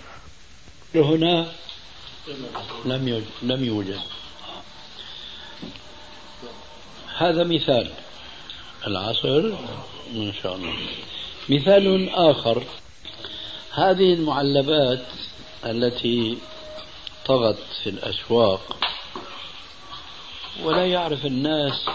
[0.94, 1.52] هنا
[3.42, 4.00] لم يوجد.
[7.16, 7.90] هذا مثال.
[8.86, 9.52] العصر
[10.14, 10.74] ما شاء الله.
[11.48, 12.62] مثال آخر.
[13.72, 15.06] هذه المعلبات
[15.64, 16.38] التي
[17.26, 18.76] طغت في الأسواق
[20.62, 21.86] ولا يعرف الناس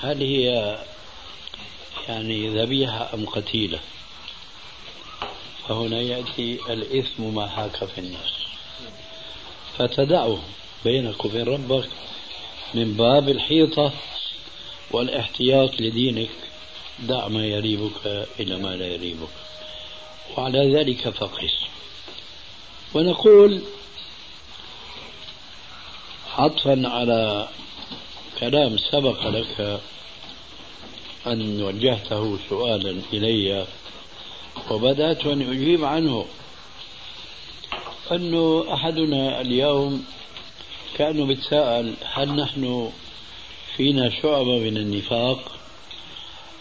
[0.00, 0.78] هل هي
[2.08, 3.80] يعني ذبيحة أم قتيلة.
[5.68, 8.32] فهنا يأتي الإثم ما حاك في الناس.
[9.78, 10.38] فتدعه
[10.84, 11.88] بينك وبين ربك
[12.74, 13.92] من باب الحيطة
[14.94, 16.30] والاحتياط لدينك
[16.98, 19.28] دع ما يريبك إلى ما لا يريبك.
[20.36, 21.54] وعلى ذلك فقس.
[22.94, 23.62] ونقول
[26.34, 27.48] عطفا على
[28.40, 29.80] كلام سبق لك
[31.26, 33.66] أن وجهته سؤالا إلي
[34.70, 36.26] وبدأت أن أجيب عنه.
[38.12, 40.04] أنه أحدنا اليوم
[40.96, 42.90] كأنه بيتساءل هل نحن
[43.76, 45.52] فينا شعبة من النفاق.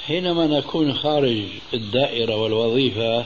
[0.08, 3.26] حينما نكون خارج الدائرة والوظيفة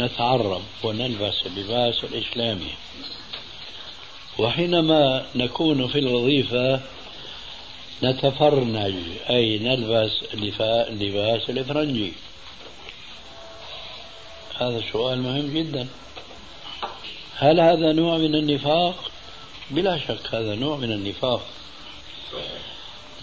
[0.00, 2.70] نتعرب ونلبس اللباس الإسلامي
[4.38, 6.80] وحينما نكون في الوظيفة
[8.02, 8.94] نتفرنج
[9.30, 12.12] أي نلبس اللباس الإفرنجي.
[14.58, 15.88] هذا سؤال مهم جدا.
[17.36, 19.10] هل هذا نوع من النفاق؟
[19.70, 21.46] بلا شك هذا نوع من النفاق.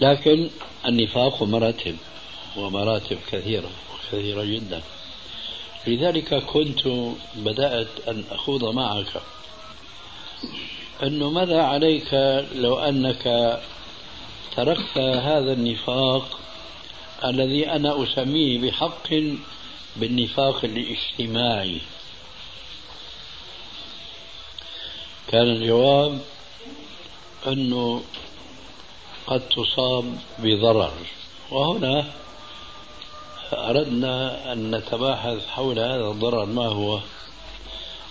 [0.00, 0.50] لكن
[0.86, 1.96] النفاق مراتب
[2.56, 3.70] ومراتب كثيرة
[4.12, 4.82] كثيرة جدا.
[5.86, 6.88] لذلك كنت
[7.36, 9.22] بدأت أن أخوض معك.
[11.02, 12.14] أنه ماذا عليك
[12.54, 13.24] لو أنك
[14.56, 16.40] تركت هذا النفاق
[17.24, 19.08] الذي أنا أسميه بحق
[19.96, 21.80] بالنفاق الاجتماعي؟
[25.28, 26.20] كان الجواب
[27.46, 28.02] أنه
[29.30, 30.92] قد تصاب بضرر.
[31.50, 32.04] وهنا
[33.52, 37.00] أردنا أن نتباحث حول هذا الضرر ما هو؟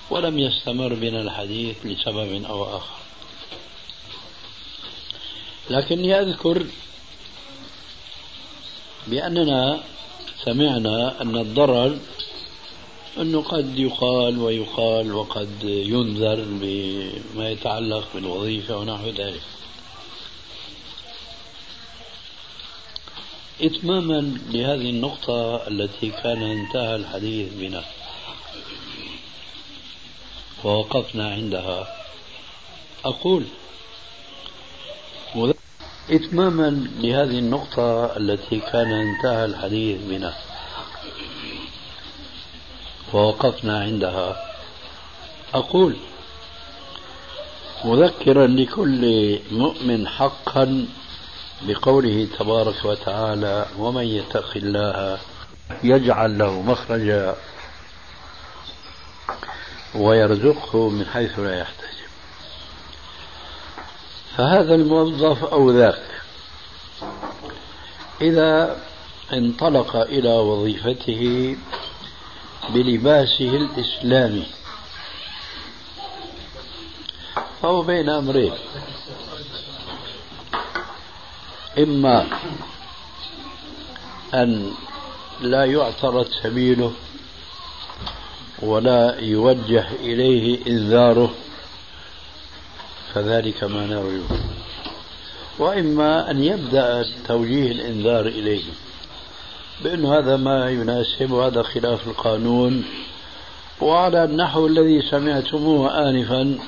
[0.09, 2.99] ولم يستمر بنا الحديث لسبب أو آخر.
[5.69, 6.65] لكني أذكر
[9.07, 9.79] بأننا
[10.45, 11.97] سمعنا أن الضرر
[13.17, 19.58] أنه قد يقال ويقال وقد ينذر بما يتعلق بالوظيفة ونحو ذلك.
[23.61, 27.83] إتماما لهذه النقطة التي كان انتهى الحديث بنا.
[30.63, 31.87] ووقفنا عندها.
[33.05, 33.45] أقول
[36.09, 40.33] إتماما لهذه النقطة التي كان انتهى الحديث بنا.
[43.13, 44.55] ووقفنا عندها.
[45.53, 45.95] أقول
[47.85, 50.87] مذكرا لكل مؤمن حقا
[51.61, 55.19] بقوله تبارك وتعالى ومن يتق الله
[55.83, 57.35] يجعل له مخرجا
[59.95, 61.89] ويرزقه من حيث لا يحتسب
[64.37, 66.03] فهذا الموظف أو ذاك
[68.21, 68.77] إذا
[69.33, 71.55] انطلق إلى وظيفته
[72.69, 74.45] بلباسه الإسلامي
[77.61, 78.53] فهو بين أمرين
[81.79, 82.27] إما
[84.33, 84.71] أن
[85.41, 86.91] لا يعترض سبيله
[88.61, 91.33] ولا يوجه إليه إنذاره
[93.13, 94.23] فذلك ما نرجو
[95.59, 98.63] وإما أن يبدأ توجيه الإنذار إليه
[99.83, 102.85] بأن هذا ما يناسب وهذا خلاف القانون.
[103.81, 106.59] وعلى النحو الذي سمعتموه آنفا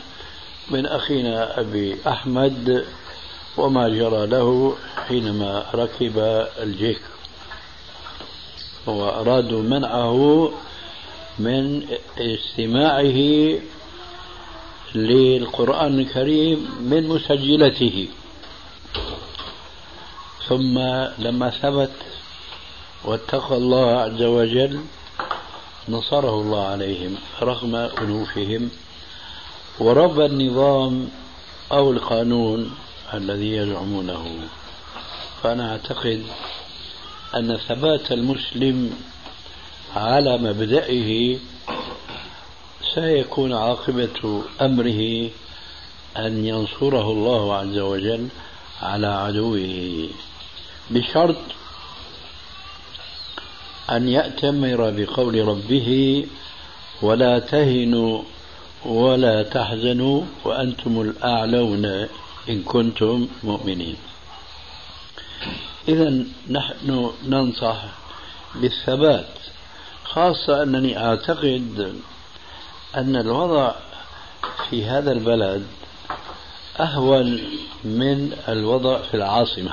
[0.70, 2.86] من أخينا أبي أحمد
[3.58, 4.76] وما جرى له
[5.08, 6.18] حينما ركب
[6.60, 7.02] الجيك.
[8.88, 10.52] وأرادوا منعه
[11.40, 11.84] من
[12.18, 13.20] استماعه
[14.96, 18.08] للقرآن الكريم من مسجلته.
[20.48, 20.80] ثم
[21.20, 21.92] لما ثبت
[23.06, 24.80] واتقى الله عز وجل
[25.90, 28.70] نصره الله عليهم رغم أنوفهم
[29.80, 31.10] ورب النظام
[31.72, 32.72] أو القانون.
[33.14, 34.26] الذي يزعمونه.
[35.44, 36.24] فأنا أعتقد
[37.36, 38.94] أن ثبات المسلم
[39.96, 41.38] على مبدئه
[42.96, 45.30] سيكون عاقبة أمره
[46.18, 48.28] أن ينصره الله عز وجل
[48.82, 50.10] على عدوه.
[50.90, 51.38] بشرط
[53.90, 56.26] أن يأتمر بقول ربه
[57.02, 58.22] ولا تهنوا
[58.86, 62.08] ولا تحزنوا وأنتم الأعلون.
[62.50, 63.96] إن كنتم مؤمنين.
[65.88, 67.84] إذا نحن ننصح
[68.56, 69.28] بالثبات
[70.04, 71.96] خاصة أنني أعتقد
[72.96, 73.72] أن الوضع
[74.70, 75.68] في هذا البلد
[76.80, 77.42] أهون
[77.84, 79.72] من الوضع في العاصمة.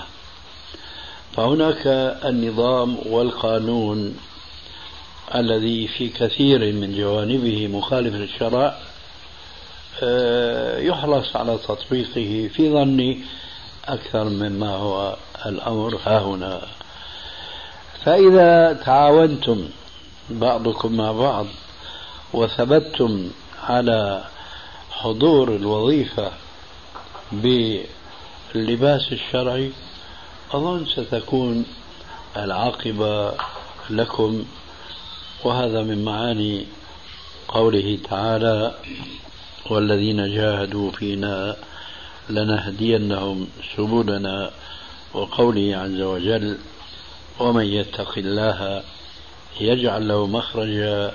[1.36, 1.86] فهناك
[2.24, 4.16] النظام والقانون
[5.34, 8.78] الذي في كثير من جوانبه مخالف للشرع
[10.78, 13.24] يحرص على تطبيقه في ظني
[13.88, 16.60] أكثر مما هو الأمر ها هنا
[18.04, 19.68] فإذا تعاونتم
[20.30, 21.46] بعضكم مع بعض
[22.32, 23.30] وثبتتم
[23.62, 24.24] على
[24.90, 26.32] حضور الوظيفة
[27.32, 29.70] باللباس الشرعي
[30.52, 31.66] أظن ستكون
[32.36, 33.32] العاقبة
[33.90, 34.44] لكم.
[35.44, 36.66] وهذا من معاني
[37.48, 38.74] قوله تعالى
[39.66, 41.56] والذين جاهدوا فينا
[42.30, 44.50] لنهدينهم سبلنا.
[45.14, 46.58] وقوله عز وجل
[47.40, 48.82] ومن يتق الله
[49.60, 51.12] يجعل له مخرجا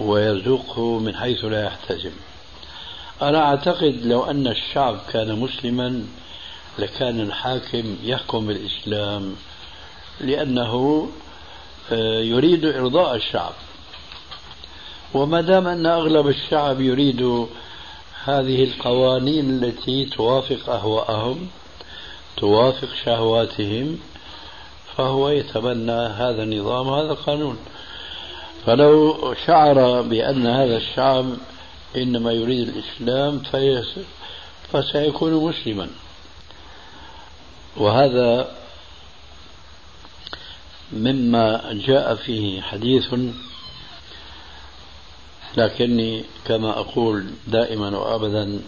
[0.00, 2.12] ويرزقه من حيث لا يحتسب.
[3.22, 6.06] أنا أعتقد لو أن الشعب كان مسلما
[6.78, 9.36] لكان الحاكم يحكم بالإسلام
[10.20, 11.08] لأنه
[11.92, 13.52] آه، يريد إرضاء الشعب.
[15.14, 17.46] وما دام أن أغلب الشعب يريد
[18.24, 21.48] هذه القوانين التي توافق أهواءهم
[22.36, 23.98] توافق شهواتهم
[24.96, 27.58] فهو يتبنى هذا النظام وهذا القانون.
[28.66, 31.26] فلو شعر بأن هذا الشعب
[31.96, 33.38] إنما يريد الإسلام
[34.72, 35.88] فسيكون مسلما.
[37.76, 38.56] وهذا
[40.92, 43.14] مما جاء فيه حديث
[45.56, 48.60] لكني كما أقول دائما وأبدا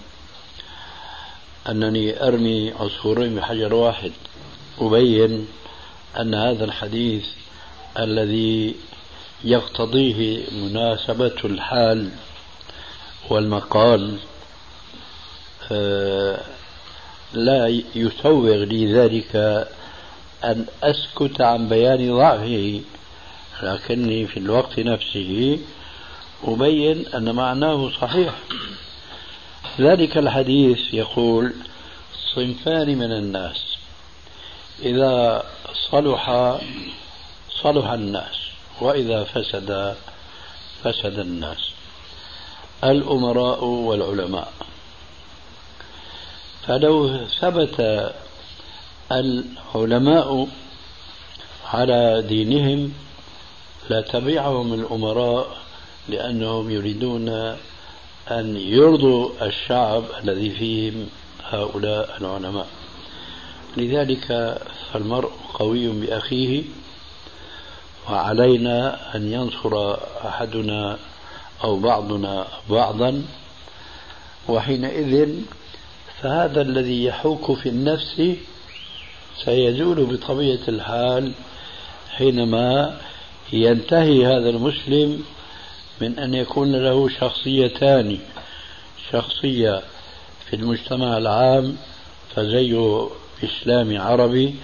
[1.68, 4.12] أنني أرمي عصفورين بحجر واحد.
[4.80, 5.48] أبين
[6.20, 7.26] أن هذا الحديث
[7.98, 8.74] الذي
[9.44, 12.10] يقتضيه مناسبة الحال
[13.30, 14.18] والمقال
[15.72, 16.40] آه،
[17.34, 19.36] لا يسوغ لي ذلك
[20.44, 22.80] أن أسكت عن بيان ضعفه
[23.62, 25.58] لكني في الوقت نفسه
[26.44, 28.34] أبين أن معناه صحيح.
[29.80, 31.52] ذلك الحديث يقول
[32.34, 33.76] صنفان من الناس.
[34.82, 35.44] إذا
[35.90, 36.54] صلح
[37.62, 38.36] صلح الناس
[38.80, 39.96] وإذا فسد
[40.84, 41.70] فسد الناس.
[42.84, 44.52] الأمراء والعلماء.
[46.66, 48.12] فلو ثبت
[49.12, 50.48] العلماء
[51.64, 52.92] على دينهم
[53.90, 55.63] لتبعهم الأمراء
[56.08, 57.28] لأنهم يريدون
[58.30, 61.06] أن يرضوا الشعب الذي فيهم
[61.50, 62.66] هؤلاء العلماء.
[63.76, 64.58] لذلك
[64.92, 66.62] فالمرء قوي بأخيه
[68.10, 69.96] وعلينا أن ينصر
[70.28, 70.98] أحدنا
[71.64, 73.22] أو بعضنا بعضا
[74.48, 75.28] وحينئذ
[76.22, 78.22] فهذا الذي يحوك في النفس
[79.44, 81.32] سيزول بطبيعة الحال
[82.10, 83.00] حينما
[83.52, 85.24] ينتهي هذا المسلم
[86.00, 88.18] من أن يكون له شخصيتان
[89.12, 89.82] شخصية
[90.46, 91.76] في المجتمع العام
[92.34, 93.08] فزيه
[93.44, 94.54] إسلامي عربي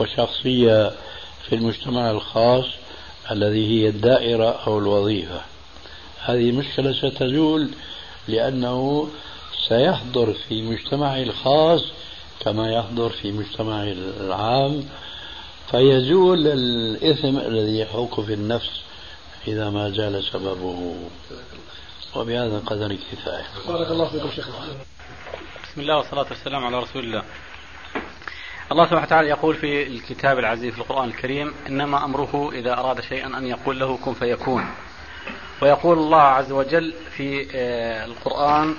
[0.00, 0.92] وشخصية
[1.48, 2.64] في المجتمع الخاص
[3.30, 5.40] الذي هي الدائرة أو الوظيفة.
[6.20, 7.68] هذه المشكلة ستزول
[8.28, 9.08] لأنه
[9.68, 11.84] سيحضر في مجتمعه الخاص
[12.40, 13.82] كما يحضر في مجتمعه
[14.20, 14.84] العام
[15.70, 18.83] فيزول الإثم الذي يحوك في النفس.
[19.48, 20.96] إذا ما زال سببه.
[22.16, 23.46] وبهذا القدر كفاية.
[23.68, 24.48] بارك الله فيكم شيخ
[25.64, 27.22] بسم الله والصلاة والسلام على رسول الله.
[28.72, 33.26] الله سبحانه وتعالى يقول في الكتاب العزيز في القرآن الكريم إنما أمره إذا أراد شيئا
[33.38, 34.66] أن يقول له كن فيكون.
[35.62, 38.74] ويقول الله عز وجل في آه، القرآن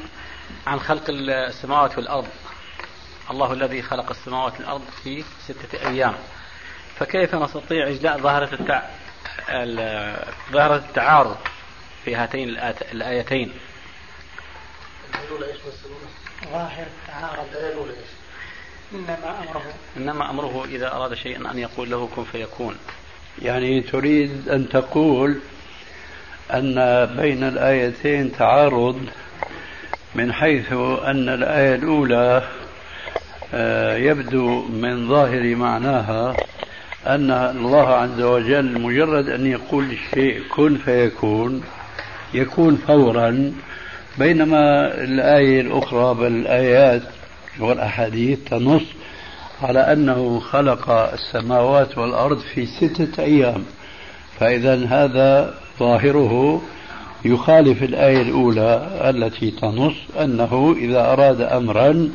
[0.67, 2.27] عن خلق السماوات والأرض.
[3.31, 6.15] الله الذي خلق السماوات والأرض في ستة أيام.
[6.95, 8.89] فكيف نستطيع إجلاء ظاهرة.
[10.51, 11.37] ظاهرة التعارض
[12.05, 12.49] في هاتين
[12.91, 13.51] الآيتين.
[16.51, 17.47] ظاهر التعارض
[18.93, 19.73] إنما أمره.
[19.97, 22.77] إنما أمره إذا أراد شيئا أن يقول له كن فيكون.
[23.41, 25.39] يعني تريد أن تقول
[26.53, 26.75] أن
[27.17, 29.09] بين الآيتين تعارض
[30.15, 30.71] من حيث
[31.03, 32.43] أن الآية الأولى
[33.53, 36.35] آه، يبدو من ظاهر معناها
[37.07, 41.61] أن الله عز وجل مجرد أن يقول الشيء كن فيكون
[42.33, 43.53] يكون فورا
[44.19, 47.01] بينما الآية الأخرى بل الآيات
[47.59, 48.83] والأحاديث تنص
[49.61, 53.63] على أنه خلق السماوات والأرض في ستة أيام.
[54.39, 56.61] فإذا هذا ظاهره
[57.25, 62.09] يخالف الآية الأولى التي تنص أنه إذا أراد أمرا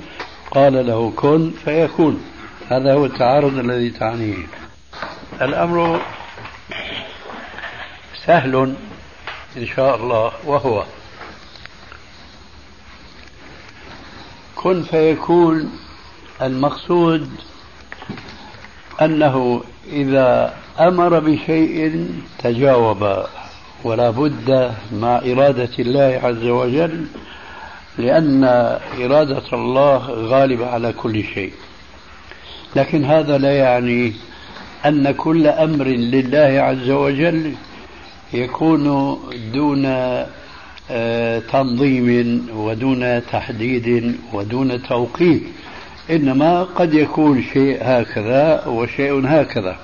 [0.51, 2.21] قال له كن فيكون.
[2.69, 4.37] هذا هو التعارض الذي تعنيه.
[5.43, 6.01] الأمر
[8.27, 8.75] سهل
[9.57, 10.85] إن شاء الله وهو
[14.57, 15.79] كن فيكون
[16.43, 17.31] المقصود
[19.03, 23.25] أنه إذا أمر بشيء تجاوب
[23.85, 27.07] ولا بد مع إرادة الله عز وجل
[27.99, 28.45] لأن
[29.01, 31.53] إرادة الله غالبة على كل شيء.
[32.77, 34.15] لكن هذا لا يعني
[34.87, 37.55] أن كل أمر لله عز وجل
[38.33, 39.17] يكون
[39.53, 39.87] دون
[40.93, 45.43] آه، تنظيم ودون تحديد ودون توقيت
[46.11, 49.77] إنما قد يكون شيء هكذا وشيء هكذا.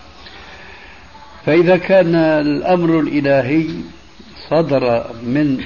[1.46, 3.66] فإذا كان الأمر الإلهي
[4.50, 5.60] صدر من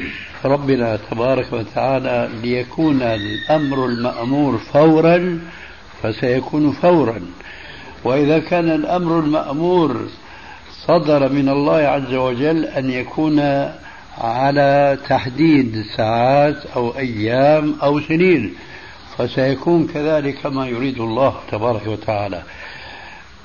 [0.44, 5.40] ربنا تبارك وتعالى ليكون الأمر المأمور فورا
[6.02, 7.20] فسيكون فورا.
[8.04, 10.06] وإذا كان الأمر المأمور
[10.86, 13.40] صدر من الله عز وجل أن يكون
[14.18, 18.54] على تحديد ساعات أو أيام أو سنين
[19.16, 22.42] فسيكون كذلك كما يريد الله تبارك وتعالى.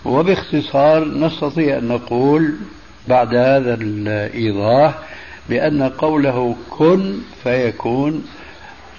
[0.05, 2.55] وباختصار نستطيع أن نقول
[3.07, 4.93] بعد هذا الإيضاح
[5.49, 8.25] بأن قوله كن فيكون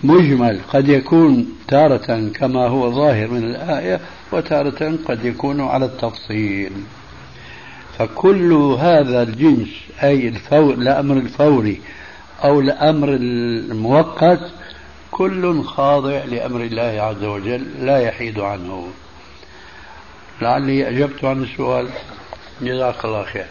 [0.04, 4.00] مجمل قد يكون تارة كما هو ظاهر من الآية
[4.32, 6.72] وتارة قد يكون على التفصيل
[7.98, 9.68] فكل هذا الجنس
[10.02, 11.80] أي الفور الأمر الفوري
[12.44, 14.50] أو الأمر المؤقت
[15.10, 18.88] كل خاضع لأمر الله عز وجل لا يحيد عنه
[20.42, 21.88] لعلي أجبت عن السؤال
[22.60, 23.46] جزاك الله خير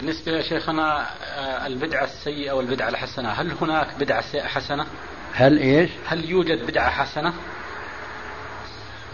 [0.00, 4.86] بالنسبة يا شيخنا آه، البدعة السيئة والبدعة الحسنة هل هناك بدعة حسنة؟
[5.32, 7.32] هل إيش؟ هل يوجد بدعة حسنة؟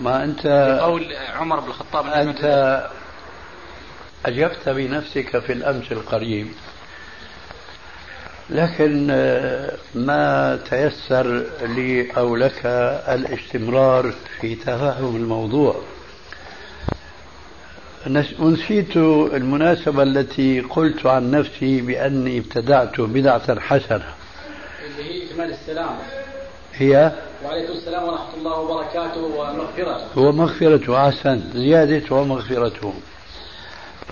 [0.01, 0.47] ما أنت
[0.81, 2.45] بقول عمر بن الخطاب أنت
[4.27, 6.47] أجبت بنفسك في الأمس القريب.
[8.51, 12.67] لكن آه، ما تيسر لي أو لك
[13.09, 15.77] الاستمرار في تفهم الموضوع.
[18.41, 24.15] نسيت المناسبة التي قلت عن نفسي بأني ابتدعت بدعة حسنة.
[24.85, 25.97] اللي هي إكمال السلام.
[26.75, 27.13] هي؟
[27.45, 30.21] وعليكم السلام ورحمة الله وبركاته ومغفرته.
[30.21, 31.41] ومغفرته أحسن.
[31.55, 32.93] زيادة ومغفرته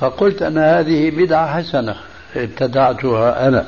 [0.01, 1.97] فقلت أن هذه بدعة حسنة
[2.37, 3.67] ابتدعتها أنا.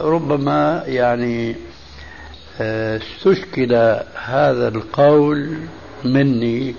[0.00, 1.56] فربما يعني
[2.60, 3.74] آه، استشكل
[4.14, 5.56] هذا القول
[6.04, 6.74] مني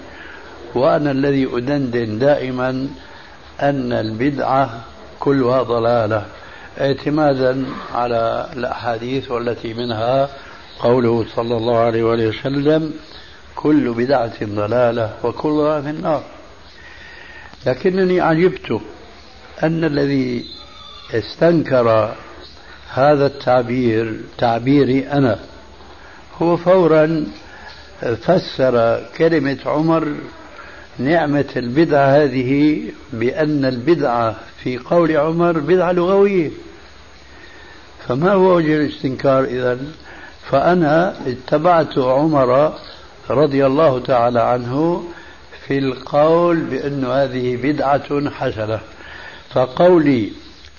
[0.76, 2.88] وأنا الذي أدندن دائما
[3.62, 4.82] أن البدعة
[5.20, 6.26] كلها ضلالة.
[6.82, 10.30] اعتمادا على الأحاديث والتي منها
[10.80, 12.94] قوله صلى الله عليه وآله وسلم
[13.56, 16.24] كل بدعة ضلالة وكلها في النار.
[17.66, 18.82] لكنني عجبت
[19.64, 20.46] أن الذي
[21.14, 22.16] استنكر
[22.94, 25.40] هذا التعبير تعبيري أنا
[26.42, 27.26] هو فورا
[28.02, 30.16] فسر كلمة عمر
[31.00, 32.82] نعمة البدعة هذه
[33.14, 34.36] بأن البدعة
[34.66, 36.52] في قول عمر بدعة لغوية
[38.08, 39.80] فما هو وجه الاستنكار إذا؟
[40.50, 42.74] فأنا اتبعت عمر
[43.30, 45.04] رضي الله تعالى عنه
[45.68, 48.80] في القول بأن هذه بدعة حسنة.
[49.50, 50.32] فقولي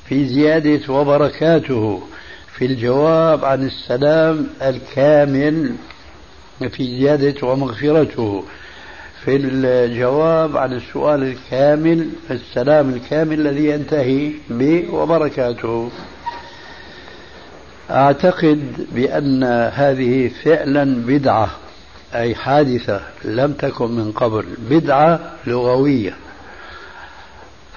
[0.08, 2.02] في زيادة وبركاته
[2.56, 5.74] في الجواب عن السلام الكامل
[6.70, 8.44] في زيادة ومغفرته
[9.26, 15.90] في الجواب عن السؤال الكامل السلام الكامل الذي ينتهي ب وبركاته.
[17.90, 21.50] أعتقد بأن هذه فعلا بدعة
[22.14, 26.14] أي حادثة لم تكن من قبل بدعة لغوية.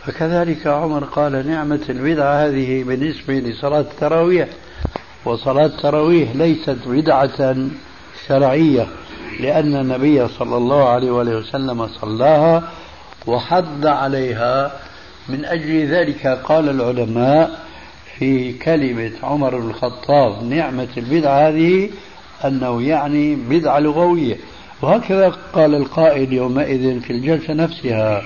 [0.05, 4.47] فكذلك عمر قال نعمة البدعة هذه بالنسبة لصلاة التراويح
[5.25, 7.55] وصلاة التراويح ليست بدعة
[8.27, 8.87] شرعية.
[9.39, 12.63] لأن النبي صلى الله عليه وآله وسلم صلاها
[13.27, 14.71] وحض عليها.
[15.29, 17.59] من أجل ذلك قال العلماء
[18.17, 21.89] في كلمة عمر بن الخطاب نعمة البدعة هذه
[22.45, 24.37] أنه يعني بدعة لغوية.
[24.81, 28.23] وهكذا قال القائل يومئذ في الجلسة نفسها.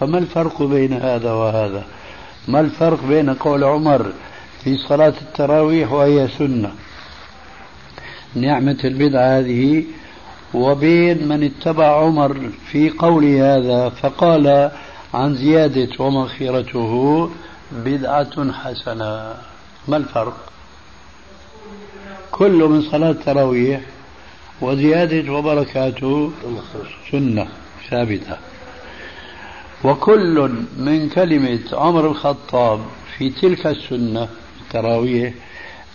[0.00, 1.84] فما الفرق بين هذا وهذا؟
[2.48, 4.12] ما الفرق بين قول عمر
[4.64, 6.72] في صلاة التراويح وهي سنة؟
[8.34, 9.84] نعمة البدعة هذه
[10.54, 14.70] وبين من اتبع عمر في قول هذا فقال
[15.14, 17.30] عن زيادة ومغفرته
[17.72, 19.34] بدعة حسنة.
[19.88, 20.36] ما الفرق؟
[22.30, 23.80] كل من صلاة التراويح
[24.60, 26.32] وزيادة وبركاته
[27.10, 27.46] سنة
[27.90, 28.36] ثابتة.
[29.84, 32.80] وكل من كلمة عمر الخطاب
[33.18, 34.28] في تلك السنة
[34.60, 35.32] التراويح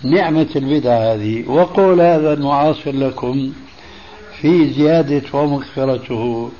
[0.03, 1.49] نعمة البدعة هذه.
[1.49, 3.53] وقول هذا المعاصر لكم
[4.41, 6.51] في زيادة ومغفرته.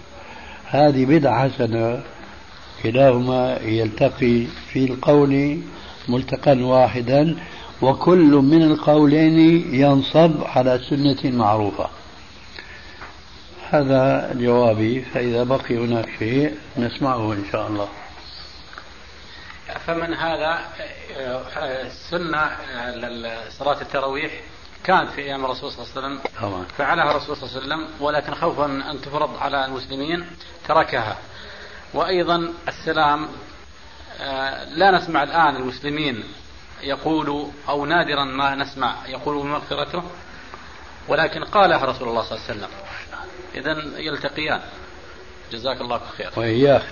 [0.66, 2.04] هذه بدعة حسنة.
[2.84, 5.62] كلاهما يلتقي في القول
[6.10, 7.36] ملتقا واحدا
[7.82, 9.40] وكل من القولين
[9.74, 11.90] ينصب على سنة معروفة.
[13.70, 15.02] هذا جوابي.
[15.02, 17.88] فإذا بقي هناك شيء نسمعه إن شاء الله.
[19.86, 20.60] فمن هذا
[21.58, 22.50] السنة
[23.50, 24.32] صلاة التراويح
[24.84, 26.66] كانت في أيام الرسول صلى الله عليه وسلم طبعا.
[26.78, 30.26] فعلها الرسول صلى الله عليه وسلم ولكن خوفا أن تفرض على المسلمين
[30.68, 31.18] تركها.
[31.94, 33.28] وأيضا السلام
[34.22, 36.24] آه، لا نسمع الآن المسلمين
[36.84, 40.04] يقولوا أو نادرا ما نسمع يقولوا بمغفرته
[41.08, 42.70] ولكن قالها رسول الله صلى الله عليه وسلم.
[43.56, 44.62] إذا يلتقيان.
[45.52, 46.84] جزاك الله خير وإياك.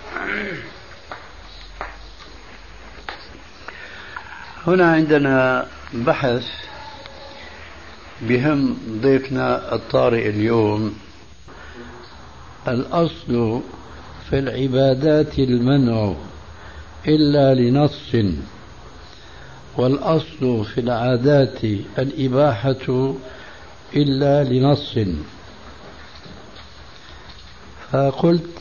[4.68, 6.44] هنا عندنا بحث
[8.22, 10.94] بهم ضيفنا الطارئ اليوم.
[12.68, 13.62] الأصل
[14.30, 16.14] في العبادات المنع
[17.08, 18.16] إلا لنص
[19.78, 21.64] والأصل في العادات
[22.00, 23.14] الإباحة
[23.96, 24.96] إلا لنص.
[27.92, 28.60] فقلت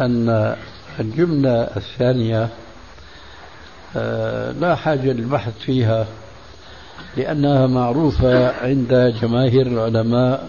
[0.00, 0.56] أن
[1.00, 2.48] الجملة الثانية
[3.96, 6.06] آه، لا حاجة للبحث فيها.
[7.16, 10.48] لأنها معروفة عند جماهير العلماء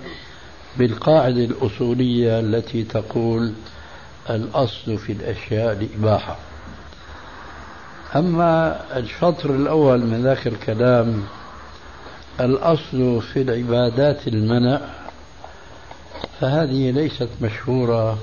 [0.78, 3.54] بالقاعدة الأصولية التي تقول
[4.30, 6.38] الأصل في الأشياء الإباحة.
[8.16, 11.24] أما الشطر الأول من ذاك الكلام
[12.40, 14.80] الأصل في العبادات المنع
[16.40, 18.18] فهذه ليست مشهورة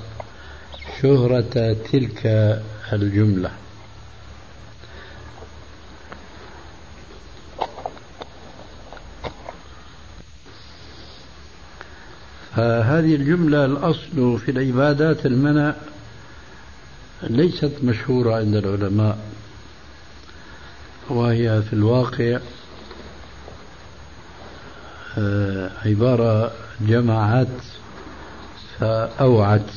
[1.03, 2.27] شهرة تلك
[2.93, 3.51] الجملة.
[12.57, 15.75] فهذه الجملة الأصل في العبادات المنع
[17.23, 19.19] ليست مشهورة عند العلماء
[21.09, 22.39] وهي في الواقع
[25.19, 27.49] آه، عبارة جمعت
[28.79, 29.71] فأوعت.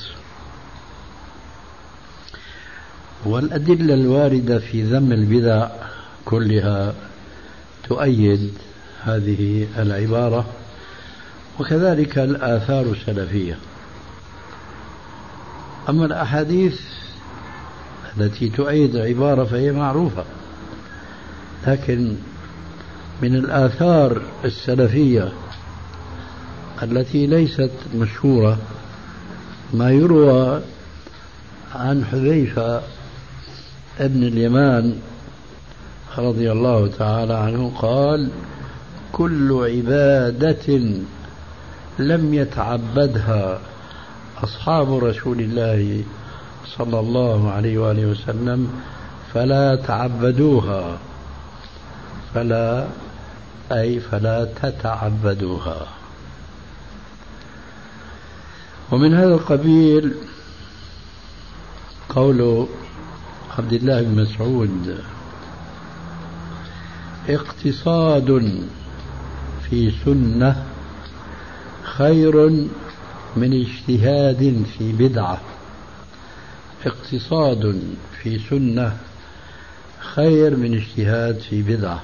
[3.26, 5.70] والأدلة الواردة في ذم البدع
[6.26, 6.94] كلها
[7.90, 8.54] تؤيد
[9.04, 10.46] هذه العبارة.
[11.60, 13.58] وكذلك الآثار السلفية.
[15.90, 16.80] أما الأحاديث
[18.18, 20.24] التي تؤيد العبارة فهي معروفة
[21.68, 22.16] لكن
[23.22, 25.32] من الآثار السلفية
[26.84, 28.58] التي ليست مشهورة
[29.74, 30.62] ما يروى
[31.76, 32.82] عن حذيفة
[34.00, 35.00] ابن اليمان
[36.18, 38.30] رضي الله تعالى عنه قال
[39.12, 40.80] كل عبادة
[42.00, 43.60] لم يتعبدها
[44.44, 46.04] أصحاب رسول الله
[46.78, 48.82] صلى الله عليه وآله وسلم
[49.34, 50.98] فلا تعبدوها.
[52.34, 52.88] فلا
[53.72, 55.88] أي فلا تتعبدوها.
[58.92, 60.14] ومن هذا القبيل
[62.10, 62.68] قول
[63.58, 64.98] عبد الله بن مسعود
[67.30, 68.60] اقتصاد
[69.70, 70.66] في سنة
[71.98, 72.50] خير
[73.36, 75.42] من اجتهاد في بدعة
[76.86, 77.84] اقتصاد
[78.22, 78.98] في سنة
[80.00, 82.02] خير من اجتهاد في بدعة.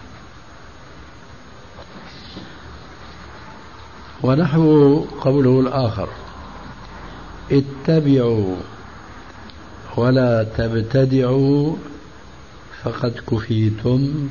[4.23, 6.09] ونحو قوله الآخر
[7.51, 8.55] اتبعوا
[9.97, 11.75] ولا تبتدعوا
[12.83, 14.29] فقد كفيتم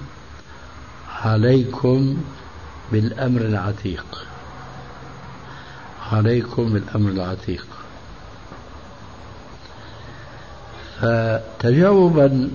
[1.09, 2.17] عليكم
[2.93, 4.32] بالأمر العتيق.
[6.13, 7.67] عليكم بالأمر العتيق.
[11.01, 12.51] فتجاوبا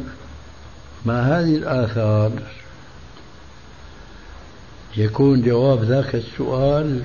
[1.06, 2.32] مع هذه الآثار
[4.98, 7.04] يكون جواب ذاك السؤال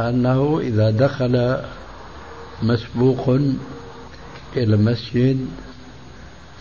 [0.00, 1.62] أنه إذا دخل
[2.62, 3.28] مسبوق
[4.56, 5.46] إلى المسجد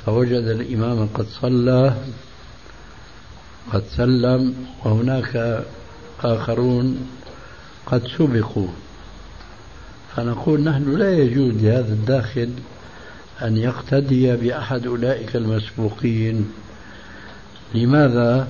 [0.05, 1.95] فوجد الإمام قد صلى
[3.73, 5.63] قد سلم وهناك
[6.23, 7.07] آخرون
[7.93, 8.67] قد سبقوا.
[10.15, 12.49] فنقول نحن لا يجوز لهذا الداخل
[13.41, 16.51] أن يقتدي بأحد أولئك المسبوقين.
[17.75, 18.47] لماذا؟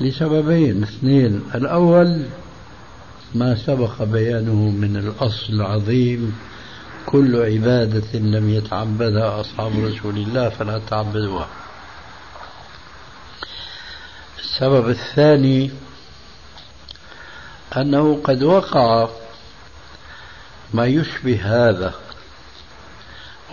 [0.00, 0.82] لسببين.
[0.82, 2.22] اثنين الأول
[3.34, 6.34] ما سبق بيانه من الأصل العظيم
[7.06, 11.48] كل عبادة لم يتعبدها أصحاب رسول الله فلا تعبدوها.
[14.38, 15.70] السبب الثاني
[17.76, 19.08] أنه قد وقع
[20.74, 21.94] ما يشبه هذا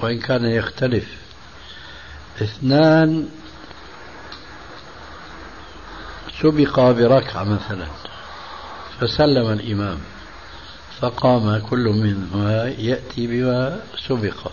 [0.01, 1.17] وإن كان يختلف.
[2.41, 3.29] اثنان
[6.41, 7.87] سبق بركعة مثلا
[8.99, 9.99] فسلم الإمام
[10.99, 14.51] فقام كل منهما يأتي بما سبق.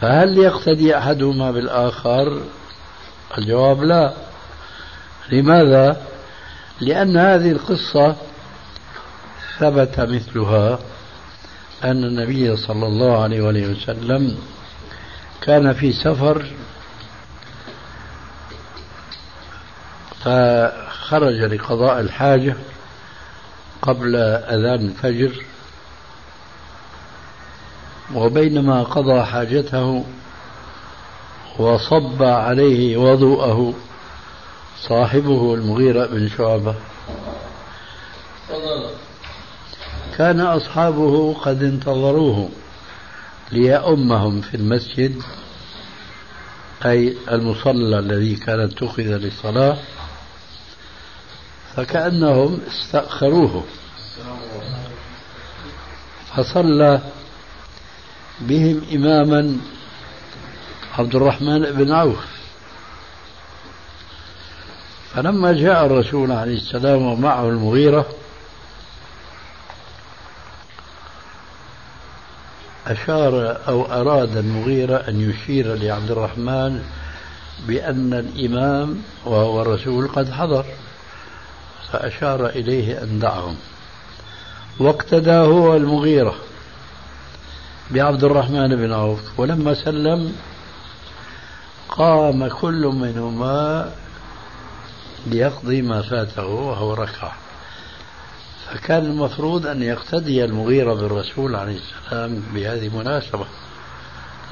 [0.00, 2.42] فهل يقتدي أحدهما بالآخر؟
[3.38, 4.14] الجواب لا.
[5.32, 6.02] لماذا؟
[6.80, 8.16] لأن هذه القصة
[9.58, 10.78] ثبت مثلها
[11.84, 14.38] أن النبي صلى الله عليه وسلم
[15.42, 16.46] كان في سفر
[20.24, 22.56] فخرج لقضاء الحاجة
[23.82, 25.44] قبل أذان الفجر
[28.14, 30.04] وبينما قضى حاجته
[31.58, 33.74] وصب عليه وضوءه
[34.88, 36.74] صاحبه المغيرة بن شعبة.
[40.18, 42.48] كان أصحابه قد انتظروه
[43.52, 45.22] ليأمهم في المسجد
[46.84, 49.78] أي المصلى الذي كانت اتخذ للصلاة
[51.76, 53.64] فكأنهم استأخروه.
[56.36, 57.00] فصلى
[58.40, 59.56] بهم إماما
[60.98, 62.26] عبد الرحمن بن عوف.
[65.14, 68.17] فلما جاء الرسول عليه السلام ومعه المغيرة
[72.88, 76.82] أشار أو أراد المغيرة أن يشير لعبد الرحمن
[77.66, 80.64] بأن الإمام وهو الرسول قد حضر
[81.92, 83.56] فأشار إليه أن دعهم.
[84.80, 86.34] واقتدى هو المغيرة
[87.90, 89.40] بعبد الرحمن بن عوف.
[89.40, 90.32] ولما سلم
[91.88, 93.92] قام كل منهما
[95.26, 97.47] ليقضي ما فاته وهو ركعة.
[98.72, 103.46] فكان المفروض أن يقتدي المغيرة بالرسول عليه السلام بهذه المناسبة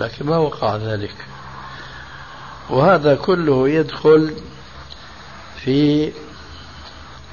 [0.00, 1.14] لكن ما وقع ذلك.
[2.70, 4.34] وهذا كله يدخل
[5.56, 6.12] في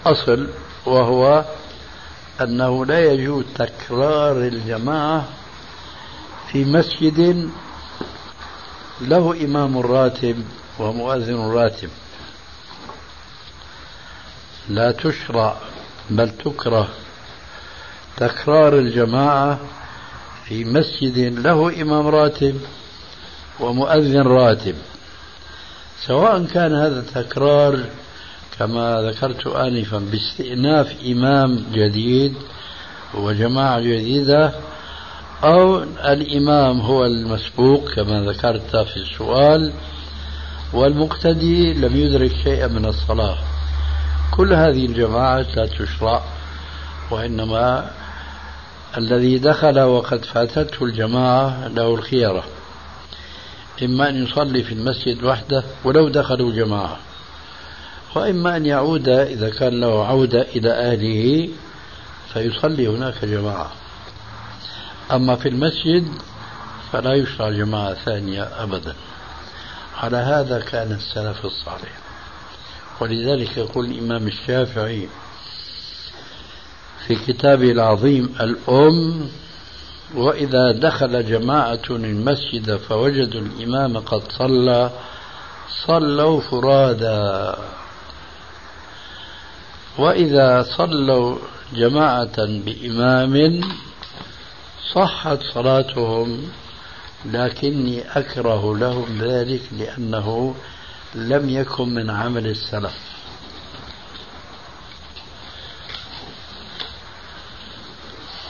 [0.05, 0.49] أصل
[0.85, 1.45] وهو
[2.41, 5.25] أنه لا يجوز تكرار الجماعة
[6.51, 7.49] في مسجد
[9.01, 10.43] له إمام راتب
[10.79, 11.89] ومؤذن راتب.
[14.69, 15.57] لا تشرع
[16.15, 16.87] بل تكره
[18.17, 19.59] تكرار الجماعة
[20.45, 22.55] في مسجد له إمام راتب
[23.59, 24.75] ومؤذن راتب.
[26.05, 27.79] سواء كان هذا التكرار
[28.59, 32.33] كما ذكرت آنفا باستئناف إمام جديد
[33.13, 34.51] وجماعة جديدة
[35.43, 39.73] أو الإمام هو المسبوق كما ذكرت في السؤال
[40.73, 43.37] والمقتدي لم يدرك شيئا من الصلاة.
[44.37, 46.23] كل هذه الجماعات لا تشرع
[47.11, 47.91] وإنما
[48.97, 52.43] الذي دخل وقد فاتته الجماعة له الخيرة.
[53.83, 56.97] إما أن يصلي في المسجد وحده ولو دخلوا جماعة
[58.15, 61.49] وإما أن يعود إذا كان له عودة إلى أهله
[62.33, 63.71] فيصلي هناك جماعة.
[65.11, 66.07] أما في المسجد
[66.91, 68.95] فلا يشرع جماعة ثانية أبدا.
[69.97, 72.02] على هذا كان السلف الصالح.
[73.01, 75.07] ولذلك يقول الإمام الشافعي
[77.07, 79.29] في كتابه العظيم الأم
[80.15, 84.91] وإذا دخل جماعة المسجد فوجدوا الإمام قد صلى
[85.87, 87.55] صلوا فرادا.
[89.97, 91.37] وإذا صلوا
[91.73, 93.61] جماعة بإمام
[94.93, 96.51] صحت صلاتهم
[97.25, 100.55] لكني أكره لهم ذلك لأنه
[101.15, 102.93] لم يكن من عمل السلف.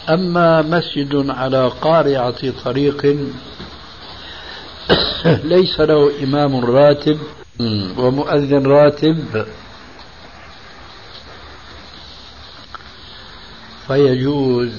[0.10, 3.06] أما مسجد على قارعة طريق
[5.54, 7.20] ليس له إمام راتب
[7.98, 9.46] ومؤذن راتب
[13.88, 14.72] فيجوز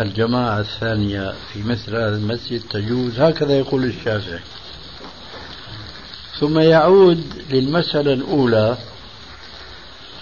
[0.00, 4.40] الجماعة الثانية في مثل هذا المسجد تجوز هكذا يقول الشافعي.
[6.40, 8.76] ثم يعود للمسألة الأولى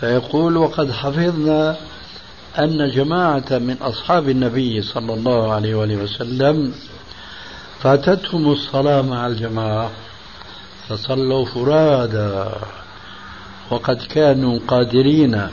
[0.01, 1.77] فيقول وقد حفظنا
[2.59, 6.75] أن جماعة من أصحاب النبي صلى الله عليه وآله وسلم
[7.81, 9.91] فاتتهم الصلاة مع الجماعة
[10.89, 12.53] فصلوا فرادا
[13.71, 15.49] وقد كانوا قادرين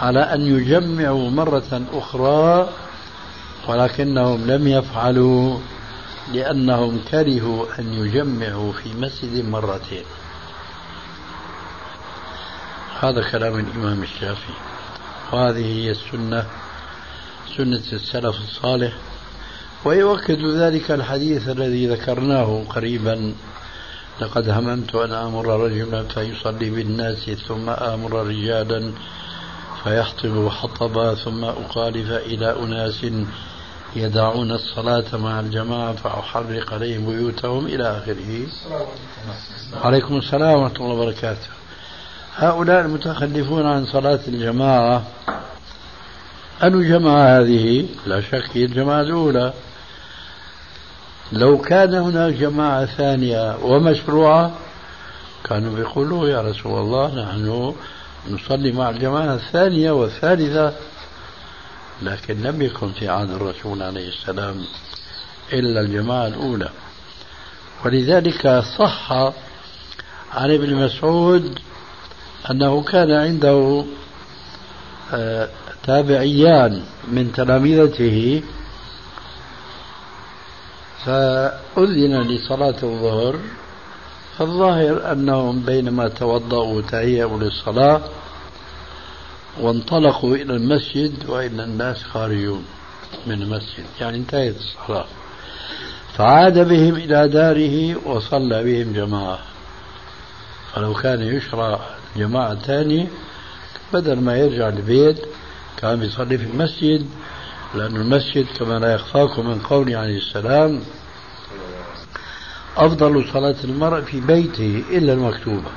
[0.00, 2.68] على أن يجمعوا مرة أخرى
[3.68, 5.58] ولكنهم لم يفعلوا
[6.32, 10.04] لأنهم كرهوا أن يجمعوا في مسجد مرتين.
[13.00, 14.56] هذا كلام الإمام الشافعي.
[15.32, 16.46] وهذه هي السنة
[17.56, 18.92] سنة السلف الصالح.
[19.84, 23.34] ويؤكد ذلك الحديث الذي ذكرناه قريبا.
[24.20, 28.92] لقد هممت أن آمر رجلا فيصلي بالناس ثم آمر رجالا
[29.84, 33.06] فيحطب حطبا ثم أخالف إلى أناس
[33.98, 38.46] يدعون الصلاة مع الجماعة فأحرق عليهم بيوتهم إلى آخره.
[39.84, 41.48] عليكم السلام ورحمة الله وبركاته.
[42.36, 45.02] هؤلاء المتخلفون عن صلاة الجماعة
[46.62, 49.52] أن جماعة هذه؟ لا شك هي الجماعة الأولى.
[51.32, 54.52] لو كان هناك جماعة ثانية ومشروعة
[55.44, 57.74] كانوا بيقولوا يا رسول الله نحن
[58.30, 60.72] نصلي مع الجماعة الثانية والثالثة.
[62.02, 64.64] لكن لم يكن في عهد الرسول عليه السلام
[65.52, 66.70] إلا الجماعة الأولى.
[67.84, 69.12] ولذلك صح
[70.32, 71.58] عن ابن مسعود
[72.50, 73.84] أنه كان عنده
[75.12, 75.48] آه،
[75.82, 78.42] تابعيان من تلامذته
[81.04, 83.38] فأذن لصلاة الظهر
[84.38, 88.00] فالظاهر أنهم بينما توضأوا وتهيأوا للصلاة
[89.60, 92.64] وانطلقوا إلى المسجد وإن الناس خارجون
[93.26, 93.84] من المسجد.
[94.00, 95.06] يعني انتهت الصلاة.
[96.16, 99.38] فعاد بهم إلى داره وصلى بهم جماعة.
[100.74, 101.80] فلو كان يشرع
[102.16, 103.06] جماعة ثانية
[103.92, 105.18] بدل ما يرجع البيت
[105.76, 107.06] كان بيصلي في المسجد
[107.74, 110.80] لأن المسجد كما لا يخفاكم من قوله عليه السلام
[112.76, 115.70] أفضل صلاة المرء في بيته إلا المكتوبة.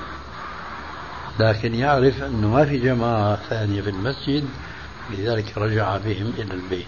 [1.41, 4.49] لكن يعرف أنه ما في جماعة ثانية في المسجد
[5.09, 6.87] لذلك رجع بهم إلى البيت.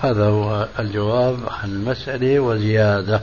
[0.00, 3.22] هذا هو الجواب عن المسألة وزيادة.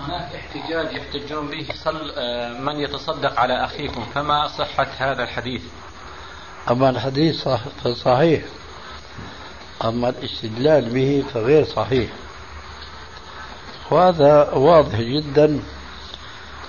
[0.00, 5.62] هناك احتجاج يحتجون به صل آه، من يتصدق على أخيكم فما صحة هذا الحديث؟
[6.70, 8.42] أما الحديث صح فصحيح
[9.84, 12.10] أما الاستدلال به فغير صحيح.
[13.90, 15.60] وهذا واضح جدا.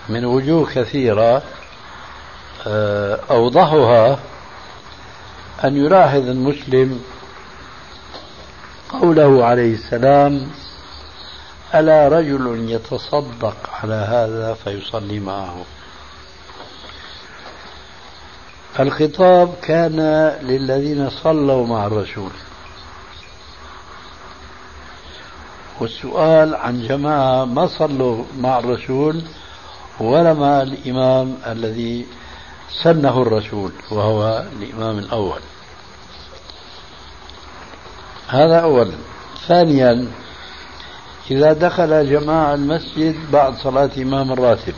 [0.10, 1.44] من وجوه كثيرة
[2.68, 4.20] آه، أوضحها
[5.64, 7.02] أن يلاحظ المسلم
[8.90, 10.48] قوله عليه السلام
[11.76, 15.56] ألا رجل يتصدق على هذا فيصلي معه.
[18.80, 20.00] الخطاب كان
[20.42, 22.32] للذين صلوا مع الرسول.
[25.80, 29.24] والسؤال عن جماعة ما صلوا مع الرسول
[30.00, 32.06] ولا مع الإمام الذي
[32.84, 35.40] سنه الرسول وهو الإمام الأول.
[38.28, 38.98] هذا أولا.
[39.48, 40.08] ثانيا
[41.32, 44.74] إذا دخل جماعة المسجد بعد صلاة إمام الراتب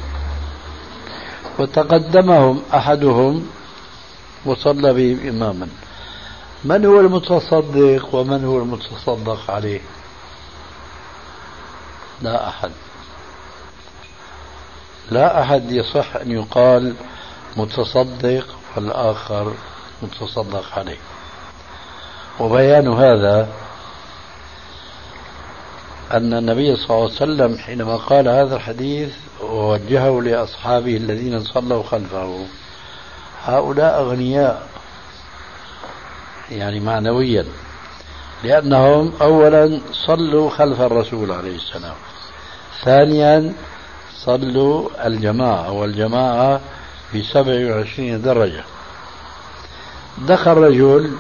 [1.60, 3.48] وتقدمهم أحدهم
[4.46, 5.68] وصلى بهم إماما.
[6.64, 9.82] من هو المتصدق ومن هو المتصدق عليه؟
[12.22, 12.72] لا أحد.
[15.12, 16.96] لا أحد يصح أن يقال
[17.58, 18.46] متصدق
[18.76, 19.54] والآخر
[20.02, 20.98] متصدق عليه.
[22.40, 23.50] وبيان هذا
[26.12, 32.46] أن النبي صلى الله عليه وسلم حينما قال هذا الحديث ووجهه لأصحابه الذين صلوا خلفه
[33.44, 34.68] هؤلاء أغنياء
[36.52, 37.46] يعني معنويا
[38.44, 41.96] لأنهم أولا صلوا خلف الرسول عليه السلام
[42.84, 43.54] ثانيا
[44.26, 46.62] صلوا الجماعة والجماعة
[47.12, 48.64] في سبع وعشرين درجة.
[50.18, 51.18] دخل رجل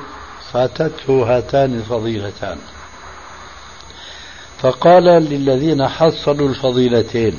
[0.51, 2.57] فاتته هاتان الفضيلتان.
[4.57, 7.37] فقال للذين حصلوا الفضيلتين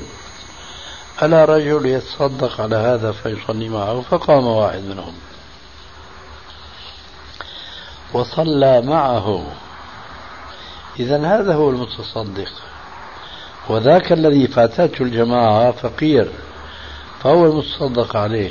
[1.22, 5.14] ألا رجل يتصدق على هذا فيصلي معه؟ فقام واحد منهم.
[8.12, 9.44] وصلى معه.
[11.00, 12.52] إذا هذا هو المتصدق.
[13.68, 16.28] وذاك الذي فاتته الجماعة فقير
[17.22, 18.50] فهو المتصدق عليه.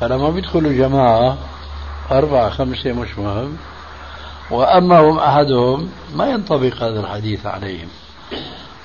[0.00, 1.38] فلما بيدخلوا جماعة
[2.10, 3.56] أربعة خمسة مش مهم.
[4.50, 7.88] وأما هم أحدهم ما ينطبق هذا الحديث عليهم.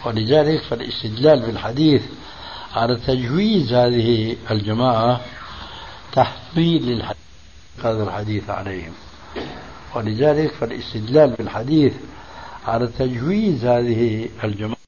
[0.06, 2.02] ولذلك فالاستدلال بالحديث
[2.76, 5.22] على تجويز هذه الجماعة
[6.14, 7.22] تحميل للحديث
[7.84, 8.94] هذا الحديث عليهم.
[9.96, 11.94] ولذلك فالاستدلال بالحديث
[12.68, 14.76] على تجويز هذه الجماعة